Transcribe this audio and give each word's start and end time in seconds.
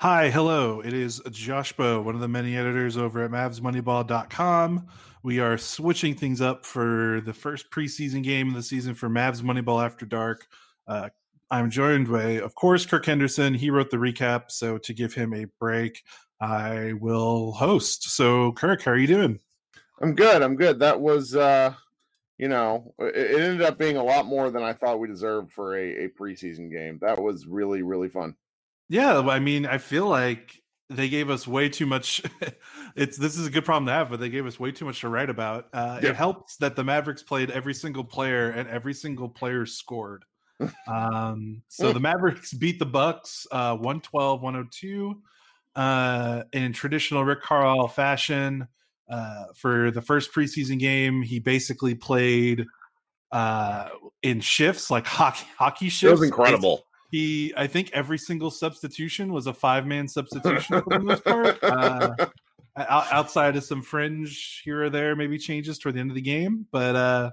Hi, 0.00 0.28
hello. 0.28 0.82
It 0.82 0.92
is 0.92 1.22
Josh 1.30 1.72
Bowe, 1.72 2.02
one 2.02 2.14
of 2.14 2.20
the 2.20 2.28
many 2.28 2.54
editors 2.54 2.98
over 2.98 3.24
at 3.24 3.30
MavsMoneyball.com. 3.30 4.88
We 5.22 5.40
are 5.40 5.56
switching 5.56 6.14
things 6.14 6.42
up 6.42 6.66
for 6.66 7.22
the 7.24 7.32
first 7.32 7.70
preseason 7.70 8.22
game 8.22 8.50
of 8.50 8.56
the 8.56 8.62
season 8.62 8.94
for 8.94 9.08
Mavs 9.08 9.40
Moneyball 9.40 9.82
After 9.82 10.04
Dark. 10.04 10.46
Uh, 10.86 11.08
I'm 11.50 11.70
joined 11.70 12.12
by, 12.12 12.32
of 12.32 12.54
course, 12.54 12.84
Kirk 12.84 13.06
Henderson. 13.06 13.54
He 13.54 13.70
wrote 13.70 13.90
the 13.90 13.96
recap, 13.96 14.50
so 14.50 14.76
to 14.76 14.92
give 14.92 15.14
him 15.14 15.32
a 15.32 15.46
break, 15.58 16.02
I 16.42 16.92
will 17.00 17.52
host. 17.52 18.10
So, 18.10 18.52
Kirk, 18.52 18.82
how 18.82 18.90
are 18.90 18.98
you 18.98 19.06
doing? 19.06 19.40
I'm 20.02 20.14
good. 20.14 20.42
I'm 20.42 20.56
good. 20.56 20.78
That 20.78 21.00
was, 21.00 21.34
uh, 21.34 21.72
you 22.36 22.48
know, 22.48 22.92
it 22.98 23.40
ended 23.40 23.62
up 23.62 23.78
being 23.78 23.96
a 23.96 24.04
lot 24.04 24.26
more 24.26 24.50
than 24.50 24.62
I 24.62 24.74
thought 24.74 25.00
we 25.00 25.08
deserved 25.08 25.52
for 25.52 25.74
a, 25.74 26.04
a 26.04 26.08
preseason 26.20 26.70
game. 26.70 26.98
That 27.00 27.18
was 27.18 27.46
really, 27.46 27.80
really 27.80 28.10
fun. 28.10 28.36
Yeah, 28.88 29.18
I 29.20 29.38
mean, 29.38 29.66
I 29.66 29.78
feel 29.78 30.06
like 30.06 30.62
they 30.88 31.08
gave 31.08 31.30
us 31.30 31.46
way 31.46 31.68
too 31.68 31.86
much. 31.86 32.22
it's 32.96 33.16
this 33.16 33.36
is 33.36 33.46
a 33.46 33.50
good 33.50 33.64
problem 33.64 33.86
to 33.86 33.92
have, 33.92 34.10
but 34.10 34.20
they 34.20 34.28
gave 34.28 34.46
us 34.46 34.60
way 34.60 34.70
too 34.72 34.84
much 34.84 35.00
to 35.00 35.08
write 35.08 35.30
about. 35.30 35.66
Uh, 35.72 35.98
yeah. 36.02 36.10
It 36.10 36.16
helps 36.16 36.56
that 36.58 36.76
the 36.76 36.84
Mavericks 36.84 37.22
played 37.22 37.50
every 37.50 37.74
single 37.74 38.04
player 38.04 38.50
and 38.50 38.68
every 38.68 38.94
single 38.94 39.28
player 39.28 39.66
scored. 39.66 40.24
um, 40.86 41.62
so 41.68 41.92
the 41.92 42.00
Mavericks 42.12 42.52
beat 42.52 42.78
the 42.78 42.86
Bucks 42.86 43.46
uh, 43.50 43.74
112 43.74 44.42
102 44.42 45.22
uh, 45.74 46.42
in 46.52 46.72
traditional 46.72 47.24
Rick 47.24 47.42
Carlisle 47.42 47.88
fashion. 47.88 48.68
Uh, 49.08 49.44
for 49.54 49.92
the 49.92 50.02
first 50.02 50.34
preseason 50.34 50.80
game, 50.80 51.22
he 51.22 51.38
basically 51.38 51.94
played 51.94 52.66
uh, 53.30 53.88
in 54.22 54.40
shifts, 54.40 54.90
like 54.90 55.06
hockey 55.06 55.46
hockey 55.56 55.88
shifts. 55.88 56.02
It 56.02 56.10
was 56.10 56.22
incredible 56.22 56.84
he 57.16 57.54
i 57.56 57.66
think 57.66 57.90
every 57.92 58.18
single 58.18 58.50
substitution 58.50 59.32
was 59.32 59.46
a 59.46 59.54
five 59.54 59.86
man 59.86 60.06
substitution 60.06 60.82
for 60.82 60.90
the 60.90 61.00
most 61.00 61.24
part. 61.24 61.58
Uh, 62.78 63.06
outside 63.10 63.56
of 63.56 63.64
some 63.64 63.80
fringe 63.80 64.60
here 64.62 64.84
or 64.84 64.90
there 64.90 65.16
maybe 65.16 65.38
changes 65.38 65.78
toward 65.78 65.94
the 65.94 65.98
end 65.98 66.10
of 66.10 66.14
the 66.14 66.20
game 66.20 66.66
but 66.70 66.94
uh, 66.94 67.30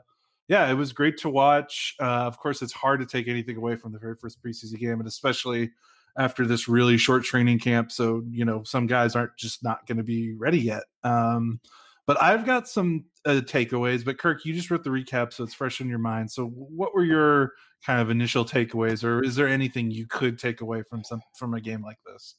yeah 0.48 0.72
it 0.72 0.74
was 0.74 0.94
great 0.94 1.18
to 1.18 1.30
watch. 1.30 1.96
Uh, 2.00 2.24
of 2.24 2.38
course 2.38 2.62
it's 2.62 2.72
hard 2.72 3.02
to 3.02 3.06
take 3.06 3.28
anything 3.28 3.58
away 3.58 3.76
from 3.76 3.92
the 3.92 4.00
very 4.00 4.16
first 4.16 4.42
preseason 4.42 4.80
game 4.80 5.00
and 5.00 5.06
especially 5.06 5.70
after 6.18 6.46
this 6.46 6.70
really 6.70 6.98
short 6.98 7.26
training 7.26 7.60
camp 7.60 7.92
so 7.92 8.24
you 8.30 8.46
know 8.46 8.64
some 8.64 8.88
guys 8.88 9.18
aren't 9.18 9.36
just 9.36 9.62
not 9.66 9.86
going 9.86 9.98
to 9.98 10.04
be 10.04 10.32
ready 10.32 10.60
yet. 10.60 10.84
Um, 11.04 11.60
but 12.06 12.22
I've 12.22 12.46
got 12.46 12.70
some 12.70 13.04
uh, 13.26 13.42
takeaways. 13.42 14.04
But 14.04 14.18
Kirk, 14.18 14.46
you 14.46 14.54
just 14.54 14.70
wrote 14.72 14.84
the 14.84 14.90
recap, 14.90 15.34
so 15.34 15.44
it's 15.44 15.54
fresh 15.54 15.82
in 15.82 15.90
your 15.90 16.00
mind. 16.00 16.32
So, 16.32 16.48
what 16.48 16.94
were 16.94 17.04
your 17.04 17.54
kind 17.86 18.02
of 18.02 18.10
initial 18.10 18.46
takeaways, 18.46 19.04
or 19.04 19.24
is 19.24 19.36
there 19.36 19.48
anything 19.48 19.92
you 19.92 20.08
could 20.08 20.40
take 20.40 20.62
away 20.62 20.84
from 20.84 21.04
some 21.04 21.22
from 21.36 21.54
a 21.54 21.62
game 21.62 21.82
like 21.82 22.00
this? 22.06 22.36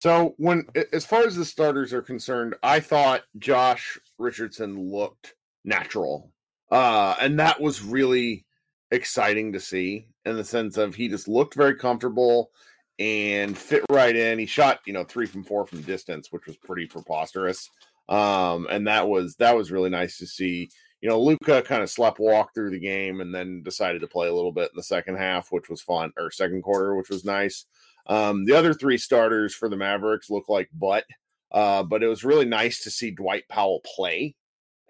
So, 0.00 0.34
when 0.38 0.66
as 0.92 1.04
far 1.04 1.22
as 1.22 1.36
the 1.36 1.44
starters 1.44 1.92
are 1.92 2.02
concerned, 2.02 2.54
I 2.62 2.80
thought 2.80 3.22
Josh 3.38 3.98
Richardson 4.18 4.90
looked 4.90 5.34
natural, 5.64 6.32
uh, 6.70 7.14
and 7.20 7.38
that 7.38 7.60
was 7.60 7.82
really 7.82 8.44
exciting 8.90 9.52
to 9.52 9.60
see 9.60 10.08
in 10.24 10.36
the 10.36 10.44
sense 10.44 10.76
of 10.76 10.94
he 10.94 11.08
just 11.08 11.28
looked 11.28 11.54
very 11.54 11.74
comfortable 11.74 12.50
and 12.98 13.56
fit 13.56 13.82
right 13.90 14.14
in. 14.14 14.38
He 14.38 14.46
shot, 14.46 14.80
you 14.86 14.92
know, 14.92 15.04
three 15.04 15.26
from 15.26 15.44
four 15.44 15.66
from 15.66 15.82
distance, 15.82 16.30
which 16.30 16.46
was 16.46 16.56
pretty 16.56 16.86
preposterous. 16.86 17.70
Um, 18.08 18.66
and 18.70 18.86
that 18.86 19.08
was 19.08 19.36
that 19.36 19.56
was 19.56 19.70
really 19.70 19.90
nice 19.90 20.18
to 20.18 20.26
see. 20.26 20.70
You 21.00 21.08
know, 21.08 21.20
Luka 21.20 21.62
kind 21.62 21.82
of 21.82 21.90
slept 21.90 22.20
walk 22.20 22.54
through 22.54 22.70
the 22.70 22.78
game 22.78 23.20
and 23.20 23.34
then 23.34 23.62
decided 23.64 24.02
to 24.02 24.06
play 24.06 24.28
a 24.28 24.34
little 24.34 24.52
bit 24.52 24.70
in 24.70 24.76
the 24.76 24.84
second 24.84 25.16
half, 25.16 25.50
which 25.50 25.68
was 25.68 25.82
fun, 25.82 26.12
or 26.16 26.30
second 26.30 26.62
quarter, 26.62 26.94
which 26.94 27.08
was 27.08 27.24
nice. 27.24 27.66
Um, 28.06 28.44
the 28.44 28.54
other 28.54 28.74
three 28.74 28.98
starters 28.98 29.54
for 29.54 29.68
the 29.68 29.76
Mavericks 29.76 30.30
look 30.30 30.48
like 30.48 30.68
butt, 30.72 31.04
uh, 31.50 31.82
but 31.82 32.02
it 32.02 32.08
was 32.08 32.24
really 32.24 32.44
nice 32.44 32.82
to 32.84 32.90
see 32.90 33.10
Dwight 33.10 33.44
Powell 33.48 33.80
play. 33.84 34.34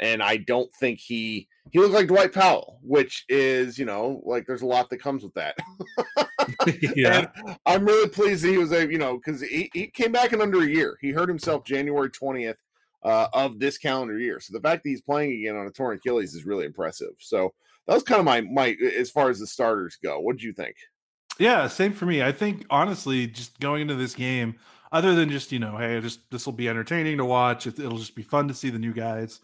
And 0.01 0.23
I 0.23 0.39
don't 0.39 0.73
think 0.81 0.99
he 0.99 1.49
he 1.71 1.79
looked 1.79 1.95
like 1.95 2.09
Dwight 2.09 2.33
Powell, 2.33 2.81
which 2.83 3.25
is 3.29 3.79
you 3.79 3.85
know 3.85 4.21
like 4.25 4.47
there's 4.47 4.63
a 4.63 4.67
lot 4.67 4.91
that 4.91 5.03
comes 5.03 5.23
with 5.23 5.35
that. 5.35 5.57
yeah, 6.97 7.29
and 7.47 7.57
I'm 7.67 7.85
really 7.85 8.09
pleased 8.09 8.43
that 8.43 8.51
he 8.51 8.59
was 8.59 8.73
a 8.73 8.91
you 8.91 8.99
know 8.99 9.19
because 9.19 9.41
he, 9.41 9.71
he 9.73 9.87
came 9.87 10.11
back 10.11 10.33
in 10.33 10.43
under 10.43 10.63
a 10.63 10.67
year. 10.67 10.99
He 11.01 11.11
hurt 11.11 11.29
himself 11.29 11.65
January 11.65 12.11
20th 12.11 12.57
uh, 13.05 13.29
of 13.33 13.59
this 13.59 13.79
calendar 13.79 14.19
year. 14.19 14.41
So 14.41 14.53
the 14.53 14.61
fact 14.61 14.83
that 14.83 14.91
he's 14.91 15.03
playing 15.03 15.33
again 15.33 15.57
on 15.57 15.67
a 15.67 15.71
torn 15.71 15.97
Achilles 15.97 16.35
is 16.35 16.47
really 16.47 16.65
impressive. 16.65 17.15
So 17.19 17.53
that 17.87 17.95
was 17.95 18.03
kind 18.03 18.21
of 18.21 18.25
my 18.25 18.43
my 18.43 18.77
as 18.97 19.11
far 19.11 19.31
as 19.31 19.41
the 19.41 19.47
starters 19.47 19.99
go. 20.03 20.21
What 20.21 20.37
did 20.37 20.43
you 20.43 20.53
think? 20.53 20.77
Yeah, 21.39 21.67
same 21.67 21.93
for 21.93 22.07
me. 22.07 22.23
I 22.23 22.33
think 22.33 22.65
honestly, 22.71 23.27
just 23.27 23.59
going 23.59 23.83
into 23.83 23.95
this 23.95 24.15
game, 24.15 24.57
other 24.93 25.15
than 25.15 25.31
just 25.31 25.51
you 25.51 25.59
know, 25.59 25.77
hey, 25.77 26.01
just 26.01 26.31
this 26.31 26.47
will 26.47 26.53
be 26.53 26.69
entertaining 26.69 27.17
to 27.19 27.25
watch. 27.25 27.67
It, 27.67 27.79
it'll 27.79 27.99
just 27.99 28.15
be 28.15 28.23
fun 28.23 28.49
to 28.49 28.55
see 28.55 28.71
the 28.71 28.79
new 28.79 28.93
guys. 28.93 29.41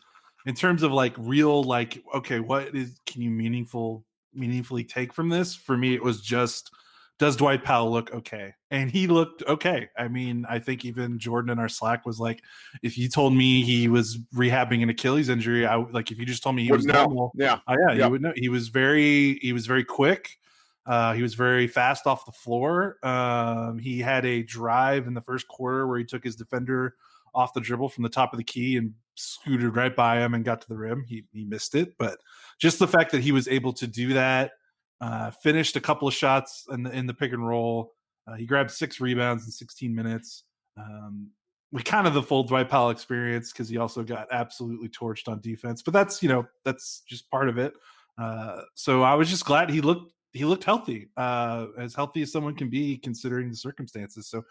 In 0.47 0.55
terms 0.55 0.83
of 0.83 0.93
like 0.93 1.15
real, 1.19 1.65
like 1.65 2.03
okay, 2.15 2.41
what 2.41 2.75
is 2.75 3.01
can 3.07 3.23
you 3.23 3.31
meaningful 3.31 4.05
meaningfully 4.35 4.85
take 4.85 5.13
from 5.13 5.29
this? 5.29 5.55
For 5.55 5.77
me, 5.77 5.95
it 5.95 6.03
was 6.03 6.21
just 6.21 6.71
does 7.19 7.37
Dwight 7.37 7.65
Powell 7.65 7.91
look 7.91 8.12
okay? 8.15 8.55
And 8.71 8.91
he 8.91 9.06
looked 9.06 9.43
okay. 9.43 9.89
I 9.99 10.09
mean, 10.09 10.47
I 10.49 10.59
think 10.59 10.84
even 10.84 11.19
Jordan 11.19 11.51
in 11.51 11.59
our 11.59 11.69
Slack 11.69 12.06
was 12.06 12.21
like, 12.21 12.43
if 12.83 12.97
you 12.97 13.09
told 13.09 13.34
me 13.34 13.62
he 13.62 13.89
was 13.89 14.19
rehabbing 14.34 14.83
an 14.83 14.89
Achilles 14.89 15.29
injury, 15.29 15.67
I 15.67 15.77
like 15.77 16.11
if 16.11 16.19
you 16.19 16.25
just 16.25 16.43
told 16.43 16.55
me 16.55 16.65
he 16.65 16.71
would 16.71 16.79
was 16.79 16.87
know. 16.87 17.05
normal, 17.05 17.33
yeah, 17.34 17.59
oh, 17.67 17.77
yeah, 17.89 18.05
you 18.05 18.11
would 18.11 18.23
know. 18.23 18.33
He 18.37 18.49
was 18.49 18.69
very, 18.69 19.39
he 19.43 19.53
was 19.53 19.67
very 19.67 19.84
quick. 19.84 20.39
Uh, 20.87 21.12
he 21.12 21.23
was 21.23 21.34
very 21.34 21.67
fast 21.67 22.06
off 22.06 22.25
the 22.25 22.33
floor. 22.33 22.97
Um, 23.03 23.79
he 23.79 23.99
had 23.99 24.25
a 24.25 24.43
drive 24.43 25.06
in 25.06 25.12
the 25.12 25.21
first 25.21 25.47
quarter 25.49 25.87
where 25.87 25.99
he 25.99 26.05
took 26.05 26.25
his 26.25 26.37
defender 26.37 26.95
off 27.35 27.53
the 27.53 27.61
dribble 27.61 27.91
from 27.91 28.05
the 28.05 28.09
top 28.09 28.33
of 28.33 28.39
the 28.39 28.45
key 28.45 28.77
and 28.77 28.95
scooted 29.15 29.77
right 29.77 29.95
by 29.95 30.21
him 30.21 30.35
and 30.35 30.45
got 30.45 30.61
to 30.62 30.69
the 30.69 30.77
rim. 30.77 31.05
He 31.06 31.25
he 31.33 31.45
missed 31.45 31.75
it, 31.75 31.99
but 31.99 32.19
just 32.59 32.79
the 32.79 32.89
fact 32.89 33.11
that 33.12 33.23
he 33.23 33.33
was 33.33 33.49
able 33.49 33.73
to 33.75 33.87
do 33.87 34.15
that 34.15 34.53
uh, 35.01 35.31
finished 35.31 35.77
a 35.77 35.81
couple 35.81 36.09
of 36.09 36.15
shots 36.15 36.65
in 36.71 36.83
the 36.83 36.91
in 36.91 37.07
the 37.07 37.15
pick 37.15 37.33
and 37.33 37.47
roll. 37.47 37.93
Uh, 38.27 38.35
he 38.35 38.47
grabbed 38.47 38.71
six 38.71 39.01
rebounds 39.01 39.45
in 39.47 39.51
16 39.51 39.95
minutes. 39.95 40.45
Um, 40.77 41.31
we 41.73 41.83
kind 41.83 42.07
of 42.07 42.15
the 42.15 42.23
full 42.23 42.45
Dwight 42.45 42.69
Powell 42.69 42.91
experience 42.91 43.53
because 43.53 43.69
he 43.69 43.79
also 43.79 44.03
got 44.03 44.29
absolutely 44.33 44.89
torched 44.89 45.29
on 45.29 45.41
defense. 45.41 45.83
But 45.83 45.95
that's 45.95 46.23
you 46.23 46.29
know 46.29 46.47
that's 46.65 47.03
just 47.07 47.31
part 47.31 47.49
of 47.49 47.59
it. 47.59 47.75
Uh, 48.17 48.63
so 48.75 49.03
I 49.03 49.15
was 49.15 49.31
just 49.31 49.45
glad 49.45 49.71
he 49.71 49.81
looked 49.81 50.13
he 50.33 50.45
looked 50.45 50.65
healthy, 50.65 51.09
uh, 51.17 51.67
as 51.79 51.95
healthy 51.95 52.23
as 52.23 52.33
someone 52.33 52.55
can 52.55 52.69
be 52.69 52.99
considering 52.99 53.51
the 53.51 53.57
circumstances. 53.57 54.29
So 54.29 54.45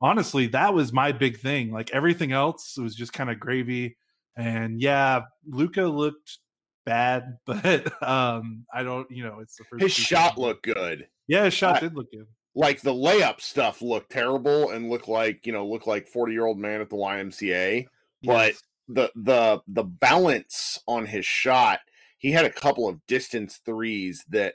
honestly, 0.00 0.46
that 0.48 0.72
was 0.72 0.92
my 0.92 1.12
big 1.12 1.38
thing. 1.38 1.70
Like 1.70 1.90
everything 1.92 2.32
else 2.32 2.76
was 2.76 2.94
just 2.94 3.12
kind 3.12 3.30
of 3.30 3.40
gravy. 3.40 3.96
And 4.36 4.80
yeah, 4.80 5.22
Luka 5.46 5.82
looked 5.82 6.38
bad, 6.84 7.38
but 7.46 8.02
um, 8.02 8.66
I 8.72 8.82
don't. 8.82 9.10
You 9.10 9.24
know, 9.24 9.40
it's 9.40 9.56
the 9.56 9.64
first. 9.64 9.82
His 9.82 9.92
shot 9.92 10.38
looked 10.38 10.64
good. 10.64 11.08
Yeah, 11.26 11.44
his 11.44 11.54
shot 11.54 11.76
I, 11.76 11.80
did 11.80 11.94
look 11.94 12.10
good. 12.10 12.26
Like 12.54 12.80
the 12.80 12.92
layup 12.92 13.40
stuff 13.40 13.82
looked 13.82 14.12
terrible 14.12 14.70
and 14.70 14.90
looked 14.90 15.08
like 15.08 15.46
you 15.46 15.52
know 15.52 15.66
looked 15.66 15.86
like 15.86 16.08
forty 16.08 16.32
year 16.32 16.46
old 16.46 16.58
man 16.58 16.80
at 16.80 16.90
the 16.90 16.96
YMCA. 16.96 17.86
Yes. 18.20 18.26
But 18.26 18.54
the 18.88 19.10
the 19.14 19.60
the 19.66 19.84
balance 19.84 20.78
on 20.86 21.06
his 21.06 21.26
shot, 21.26 21.80
he 22.18 22.32
had 22.32 22.44
a 22.44 22.50
couple 22.50 22.88
of 22.88 23.04
distance 23.06 23.60
threes 23.64 24.24
that 24.28 24.54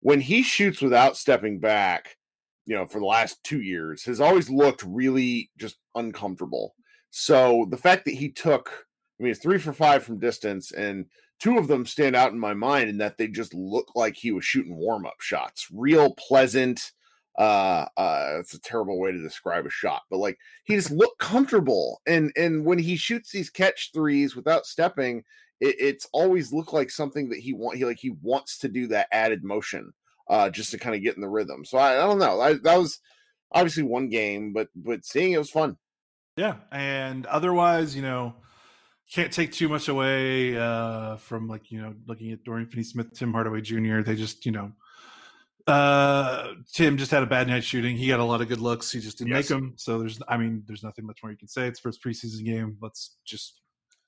when 0.00 0.20
he 0.20 0.42
shoots 0.42 0.82
without 0.82 1.16
stepping 1.16 1.60
back, 1.60 2.16
you 2.66 2.74
know, 2.74 2.86
for 2.86 2.98
the 2.98 3.06
last 3.06 3.42
two 3.44 3.60
years, 3.60 4.04
has 4.04 4.20
always 4.20 4.50
looked 4.50 4.82
really 4.82 5.50
just 5.58 5.76
uncomfortable. 5.94 6.74
So 7.10 7.66
the 7.70 7.76
fact 7.76 8.04
that 8.06 8.14
he 8.14 8.30
took, 8.30 8.86
I 9.18 9.22
mean, 9.22 9.30
it's 9.30 9.40
three 9.40 9.58
for 9.58 9.72
five 9.72 10.02
from 10.02 10.18
distance, 10.18 10.72
and 10.72 11.06
two 11.42 11.58
of 11.58 11.66
them 11.66 11.84
stand 11.84 12.14
out 12.14 12.30
in 12.30 12.38
my 12.38 12.54
mind 12.54 12.88
in 12.88 12.98
that 12.98 13.18
they 13.18 13.26
just 13.26 13.52
look 13.52 13.96
like 13.96 14.14
he 14.14 14.30
was 14.30 14.44
shooting 14.44 14.76
warm 14.76 15.04
up 15.04 15.20
shots, 15.20 15.66
real 15.72 16.14
pleasant. 16.14 16.92
Uh, 17.36 17.86
uh, 17.96 18.36
it's 18.38 18.54
a 18.54 18.60
terrible 18.60 19.00
way 19.00 19.10
to 19.10 19.20
describe 19.20 19.66
a 19.66 19.70
shot, 19.70 20.02
but 20.10 20.18
like 20.18 20.38
he 20.64 20.76
just 20.76 20.90
looked 20.90 21.18
comfortable, 21.18 22.00
and 22.06 22.30
and 22.36 22.64
when 22.64 22.78
he 22.78 22.94
shoots 22.94 23.32
these 23.32 23.50
catch 23.50 23.90
threes 23.92 24.36
without 24.36 24.66
stepping, 24.66 25.24
it, 25.58 25.74
it's 25.80 26.06
always 26.12 26.52
looked 26.52 26.74
like 26.74 26.90
something 26.90 27.30
that 27.30 27.38
he 27.38 27.54
want 27.54 27.78
he 27.78 27.84
like 27.84 27.98
he 27.98 28.14
wants 28.22 28.58
to 28.58 28.68
do 28.68 28.86
that 28.88 29.08
added 29.10 29.42
motion, 29.42 29.92
uh, 30.28 30.50
just 30.50 30.70
to 30.70 30.78
kind 30.78 30.94
of 30.94 31.02
get 31.02 31.16
in 31.16 31.22
the 31.22 31.28
rhythm. 31.28 31.64
So 31.64 31.78
I, 31.78 31.94
I 31.94 32.06
don't 32.06 32.18
know, 32.18 32.40
I, 32.40 32.52
that 32.52 32.76
was 32.76 33.00
obviously 33.50 33.82
one 33.84 34.10
game, 34.10 34.52
but 34.52 34.68
but 34.76 35.04
seeing 35.04 35.32
it 35.32 35.38
was 35.38 35.50
fun. 35.50 35.78
Yeah, 36.36 36.56
and 36.70 37.24
otherwise, 37.26 37.96
you 37.96 38.02
know 38.02 38.34
can't 39.12 39.32
take 39.32 39.52
too 39.52 39.68
much 39.68 39.88
away 39.88 40.56
uh, 40.56 41.16
from 41.16 41.48
like 41.48 41.70
you 41.70 41.80
know 41.80 41.94
looking 42.06 42.32
at 42.32 42.44
Dorian 42.44 42.68
Finney-Smith, 42.68 43.12
Tim 43.12 43.32
Hardaway 43.32 43.60
Jr. 43.60 44.00
They 44.00 44.16
just 44.16 44.46
you 44.46 44.52
know 44.52 44.72
uh, 45.66 46.48
Tim 46.72 46.96
just 46.96 47.10
had 47.10 47.22
a 47.22 47.26
bad 47.26 47.46
night 47.48 47.64
shooting. 47.64 47.96
He 47.96 48.08
got 48.08 48.20
a 48.20 48.24
lot 48.24 48.40
of 48.40 48.48
good 48.48 48.60
looks. 48.60 48.90
He 48.90 49.00
just 49.00 49.18
didn't 49.18 49.30
yes. 49.30 49.44
make 49.44 49.48
them. 49.48 49.74
So 49.76 49.98
there's 49.98 50.20
I 50.28 50.36
mean 50.36 50.62
there's 50.66 50.82
nothing 50.82 51.06
much 51.06 51.22
more 51.22 51.30
you 51.30 51.38
can 51.38 51.48
say. 51.48 51.66
It's 51.66 51.80
first 51.80 52.02
preseason 52.02 52.44
game. 52.44 52.78
Let's 52.80 53.16
just 53.24 53.60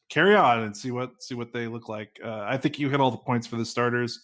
carry 0.08 0.34
on 0.34 0.60
and 0.60 0.76
see 0.76 0.90
what 0.90 1.22
see 1.22 1.34
what 1.34 1.52
they 1.52 1.66
look 1.66 1.88
like. 1.88 2.18
Uh, 2.24 2.44
I 2.46 2.56
think 2.56 2.78
you 2.78 2.88
hit 2.88 3.00
all 3.00 3.10
the 3.10 3.18
points 3.18 3.46
for 3.46 3.56
the 3.56 3.64
starters. 3.64 4.22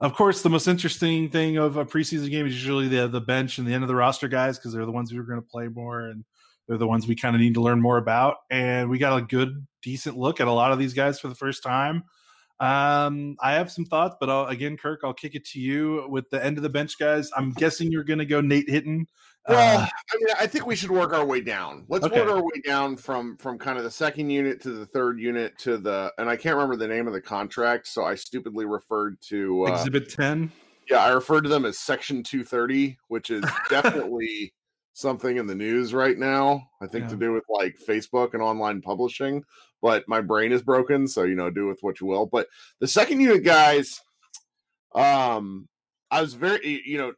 of 0.00 0.14
course, 0.14 0.42
the 0.42 0.50
most 0.50 0.66
interesting 0.68 1.28
thing 1.28 1.58
of 1.58 1.76
a 1.76 1.84
preseason 1.84 2.30
game 2.30 2.46
is 2.46 2.54
usually 2.54 2.88
the 2.88 3.08
the 3.08 3.20
bench 3.20 3.58
and 3.58 3.66
the 3.66 3.74
end 3.74 3.84
of 3.84 3.88
the 3.88 3.94
roster 3.94 4.28
guys 4.28 4.58
because 4.58 4.72
they're 4.72 4.86
the 4.86 4.92
ones 4.92 5.10
who 5.10 5.20
are 5.20 5.24
going 5.24 5.40
to 5.40 5.46
play 5.46 5.68
more 5.68 6.00
and 6.00 6.24
they're 6.66 6.78
the 6.78 6.86
ones 6.86 7.06
we 7.06 7.14
kind 7.14 7.34
of 7.34 7.40
need 7.40 7.54
to 7.54 7.60
learn 7.60 7.80
more 7.80 7.98
about. 7.98 8.36
And 8.50 8.88
we 8.88 8.98
got 8.98 9.18
a 9.18 9.22
good, 9.22 9.66
decent 9.84 10.16
look 10.16 10.40
at 10.40 10.48
a 10.48 10.52
lot 10.52 10.72
of 10.72 10.78
these 10.78 10.94
guys 10.94 11.20
for 11.20 11.28
the 11.28 11.34
first 11.34 11.62
time. 11.62 12.04
Um, 12.60 13.36
I 13.40 13.54
have 13.54 13.70
some 13.70 13.84
thoughts, 13.84 14.16
but 14.18 14.30
I'll, 14.30 14.46
again, 14.46 14.76
Kirk, 14.76 15.00
I'll 15.04 15.14
kick 15.14 15.34
it 15.34 15.44
to 15.46 15.60
you 15.60 16.06
with 16.08 16.30
the 16.30 16.44
end 16.44 16.56
of 16.56 16.62
the 16.62 16.68
bench 16.68 16.98
guys. 16.98 17.30
I'm 17.36 17.52
guessing 17.52 17.92
you're 17.92 18.04
going 18.04 18.20
to 18.20 18.26
go 18.26 18.40
Nate 18.40 18.70
Hinton. 18.70 19.06
Well, 19.48 19.80
uh, 19.80 19.86
I 19.86 20.16
mean, 20.16 20.34
I 20.40 20.46
think 20.46 20.64
we 20.64 20.74
should 20.74 20.90
work 20.90 21.12
our 21.12 21.24
way 21.24 21.40
down. 21.40 21.84
Let's 21.88 22.06
okay. 22.06 22.20
work 22.20 22.30
our 22.30 22.42
way 22.42 22.62
down 22.64 22.96
from 22.96 23.36
from 23.36 23.58
kind 23.58 23.76
of 23.76 23.84
the 23.84 23.90
second 23.90 24.30
unit 24.30 24.62
to 24.62 24.70
the 24.70 24.86
third 24.86 25.20
unit 25.20 25.58
to 25.58 25.76
the, 25.76 26.12
and 26.16 26.30
I 26.30 26.36
can't 26.36 26.54
remember 26.54 26.76
the 26.76 26.88
name 26.88 27.06
of 27.06 27.12
the 27.12 27.20
contract, 27.20 27.86
so 27.86 28.04
I 28.04 28.14
stupidly 28.14 28.64
referred 28.64 29.20
to 29.28 29.66
uh, 29.66 29.72
Exhibit 29.72 30.08
Ten. 30.08 30.50
Yeah, 30.88 31.04
I 31.04 31.10
referred 31.10 31.42
to 31.42 31.50
them 31.50 31.64
as 31.64 31.78
Section 31.78 32.22
230, 32.22 32.98
which 33.08 33.30
is 33.30 33.44
definitely 33.68 34.54
something 34.94 35.36
in 35.36 35.46
the 35.46 35.54
news 35.54 35.92
right 35.92 36.18
now. 36.18 36.70
I 36.80 36.86
think 36.86 37.04
yeah. 37.04 37.10
to 37.10 37.16
do 37.16 37.32
with 37.32 37.44
like 37.48 37.76
Facebook 37.86 38.32
and 38.32 38.42
online 38.42 38.80
publishing, 38.80 39.42
but 39.84 40.08
my 40.08 40.22
brain 40.22 40.50
is 40.50 40.62
broken, 40.62 41.06
so 41.06 41.24
you 41.24 41.34
know, 41.34 41.50
do 41.50 41.66
with 41.66 41.82
what 41.82 42.00
you 42.00 42.06
will. 42.06 42.24
But 42.24 42.48
the 42.80 42.88
second 42.88 43.20
unit 43.20 43.44
guys, 43.44 44.00
um, 44.94 45.68
I 46.10 46.22
was 46.22 46.32
very, 46.32 46.80
you 46.86 46.96
know, 46.96 47.12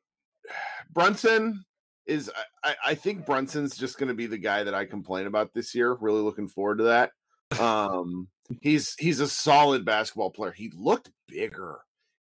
Brunson 0.93 1.65
is 2.07 2.29
I, 2.65 2.75
I 2.85 2.95
think 2.95 3.25
Brunson's 3.25 3.77
just 3.77 3.99
going 3.99 4.09
to 4.09 4.15
be 4.15 4.27
the 4.27 4.37
guy 4.37 4.65
that 4.65 4.75
I 4.75 4.85
complain 4.85 5.29
about 5.29 5.55
this 5.55 5.77
year. 5.77 5.93
Really 5.93 6.23
looking 6.23 6.49
forward 6.49 6.79
to 6.79 6.85
that. 6.85 7.13
Um, 7.61 8.27
he's 8.63 8.97
he's 8.99 9.21
a 9.21 9.29
solid 9.29 9.85
basketball 9.85 10.31
player. 10.31 10.51
He 10.51 10.73
looked 10.75 11.13
bigger, 11.29 11.79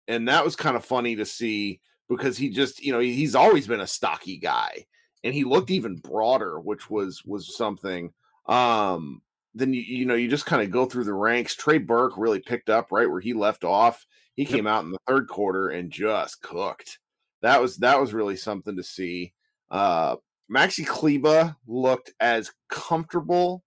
and 0.06 0.28
that 0.28 0.44
was 0.44 0.54
kind 0.54 0.76
of 0.76 0.84
funny 0.84 1.16
to 1.16 1.26
see 1.26 1.80
because 2.08 2.38
he 2.38 2.50
just 2.50 2.80
you 2.80 2.92
know 2.92 3.00
he's 3.00 3.34
always 3.34 3.66
been 3.66 3.80
a 3.80 3.88
stocky 3.88 4.38
guy, 4.38 4.86
and 5.24 5.34
he 5.34 5.42
looked 5.42 5.72
even 5.72 5.96
broader, 5.96 6.60
which 6.60 6.88
was 6.88 7.24
was 7.24 7.56
something. 7.56 8.12
Um, 8.46 9.20
then 9.58 9.74
you 9.74 9.80
you 9.80 10.06
know 10.06 10.14
you 10.14 10.28
just 10.28 10.46
kind 10.46 10.62
of 10.62 10.70
go 10.70 10.86
through 10.86 11.04
the 11.04 11.14
ranks. 11.14 11.54
Trey 11.54 11.78
Burke 11.78 12.14
really 12.16 12.40
picked 12.40 12.70
up 12.70 12.92
right 12.92 13.10
where 13.10 13.20
he 13.20 13.34
left 13.34 13.64
off. 13.64 14.06
He 14.34 14.44
came 14.44 14.66
out 14.68 14.84
in 14.84 14.92
the 14.92 14.98
third 15.08 15.28
quarter 15.28 15.68
and 15.68 15.90
just 15.90 16.40
cooked. 16.42 16.98
That 17.42 17.60
was 17.60 17.78
that 17.78 18.00
was 18.00 18.14
really 18.14 18.36
something 18.36 18.76
to 18.76 18.82
see. 18.82 19.32
Uh, 19.70 20.16
Maxi 20.50 20.86
Kleber 20.86 21.56
looked 21.66 22.12
as 22.20 22.52
comfortable 22.70 23.64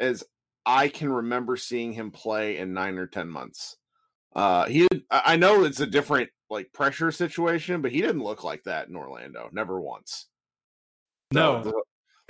as 0.00 0.24
I 0.66 0.88
can 0.88 1.10
remember 1.10 1.56
seeing 1.56 1.92
him 1.92 2.10
play 2.10 2.58
in 2.58 2.72
nine 2.72 2.96
or 2.96 3.06
ten 3.06 3.28
months. 3.28 3.76
Uh, 4.34 4.66
he, 4.66 4.88
I 5.10 5.36
know 5.36 5.64
it's 5.64 5.80
a 5.80 5.86
different 5.86 6.30
like 6.50 6.72
pressure 6.72 7.12
situation, 7.12 7.82
but 7.82 7.92
he 7.92 8.00
didn't 8.00 8.24
look 8.24 8.42
like 8.44 8.64
that 8.64 8.88
in 8.88 8.96
Orlando, 8.96 9.48
never 9.52 9.80
once. 9.80 10.26
No, 11.32 11.62
so, 11.62 11.82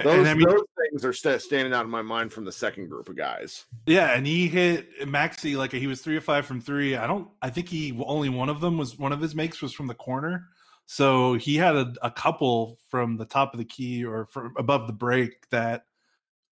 those, 0.02 0.26
I 0.26 0.34
mean, 0.34 0.48
those 0.48 0.62
things 0.78 1.04
are 1.04 1.12
st- 1.12 1.40
standing 1.40 1.72
out 1.72 1.84
in 1.84 1.90
my 1.90 2.02
mind 2.02 2.32
from 2.32 2.44
the 2.44 2.52
second 2.52 2.88
group 2.88 3.08
of 3.08 3.16
guys. 3.16 3.64
Yeah, 3.86 4.12
and 4.12 4.26
he 4.26 4.48
hit 4.48 5.00
Maxi 5.02 5.56
like 5.56 5.72
he 5.72 5.86
was 5.86 6.00
three 6.00 6.16
or 6.16 6.20
five 6.20 6.46
from 6.46 6.60
three. 6.60 6.96
I 6.96 7.06
don't. 7.06 7.28
I 7.40 7.50
think 7.50 7.68
he 7.68 7.96
only 8.04 8.28
one 8.28 8.48
of 8.48 8.60
them 8.60 8.76
was 8.76 8.98
one 8.98 9.12
of 9.12 9.20
his 9.20 9.34
makes 9.34 9.62
was 9.62 9.72
from 9.72 9.86
the 9.86 9.94
corner. 9.94 10.48
So 10.86 11.34
he 11.34 11.56
had 11.56 11.76
a, 11.76 11.94
a 12.02 12.10
couple 12.10 12.78
from 12.90 13.16
the 13.16 13.24
top 13.24 13.54
of 13.54 13.58
the 13.58 13.64
key 13.64 14.04
or 14.04 14.26
from 14.26 14.54
above 14.58 14.86
the 14.86 14.92
break 14.92 15.48
that 15.50 15.84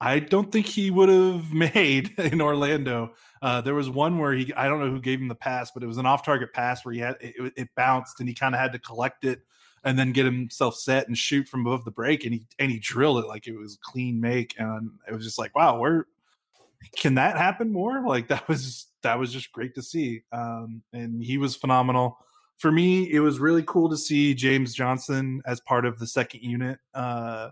I 0.01 0.19
don't 0.19 0.51
think 0.51 0.67
he 0.67 0.91
would 0.91 1.09
have 1.09 1.53
made 1.75 2.19
in 2.19 2.41
Orlando. 2.41 3.15
Uh, 3.41 3.61
there 3.61 3.75
was 3.75 3.91
one 3.91 4.19
where 4.19 4.33
he, 4.33 4.53
I 4.55 4.69
don't 4.69 4.81
know 4.81 4.91
who 4.91 5.01
gave 5.01 5.21
him 5.21 5.29
the 5.29 5.35
pass, 5.35 5.71
but 5.73 5.83
it 5.83 5.87
was 5.87 5.99
an 5.99 6.07
off 6.07 6.25
target 6.25 6.53
pass 6.53 6.85
where 6.85 6.95
he 6.95 7.01
had 7.01 7.17
it, 7.21 7.53
it 7.57 7.69
bounced 7.77 8.21
and 8.21 8.29
he 8.29 8.35
kind 8.35 8.55
of 8.55 8.61
had 8.61 8.73
to 8.73 8.79
collect 8.79 9.25
it 9.25 9.41
and 9.85 9.99
then 9.99 10.13
get 10.13 10.25
himself 10.25 10.77
set 10.77 11.09
and 11.09 11.19
shoot 11.19 11.49
from 11.49 11.67
above 11.67 11.85
the 11.85 11.91
break. 11.91 12.25
And 12.25 12.35
he, 12.35 12.45
and 12.59 12.71
he 12.71 12.79
drilled 12.79 13.25
it 13.25 13.29
like 13.29 13.47
it 13.47 13.57
was 13.57 13.79
clean 13.83 14.21
make. 14.21 14.55
And 14.59 14.91
it 15.09 15.15
was 15.15 15.25
just 15.25 15.39
like, 15.39 15.55
wow, 15.57 15.79
where 15.79 16.07
can 16.97 17.15
that 17.17 17.37
happen 17.37 17.73
more? 17.73 18.07
Like 18.07 18.29
that 18.29 18.49
was, 18.49 18.87
that 19.03 19.19
was 19.19 19.33
just 19.33 19.53
great 19.53 19.75
to 19.75 19.83
see. 19.83 20.23
Um, 20.33 20.83
and 20.93 21.23
he 21.23 21.39
was 21.39 21.57
phenomenal 21.57 22.19
for 22.63 22.71
me, 22.71 23.11
it 23.11 23.19
was 23.19 23.41
really 23.41 23.65
cool 23.67 23.91
to 23.91 23.97
see 23.97 24.35
James 24.35 24.73
Johnson 24.73 25.43
as 25.45 25.59
part 25.59 25.85
of 25.85 25.99
the 25.99 26.07
second 26.07 26.43
unit. 26.45 26.79
Uh, 26.95 27.51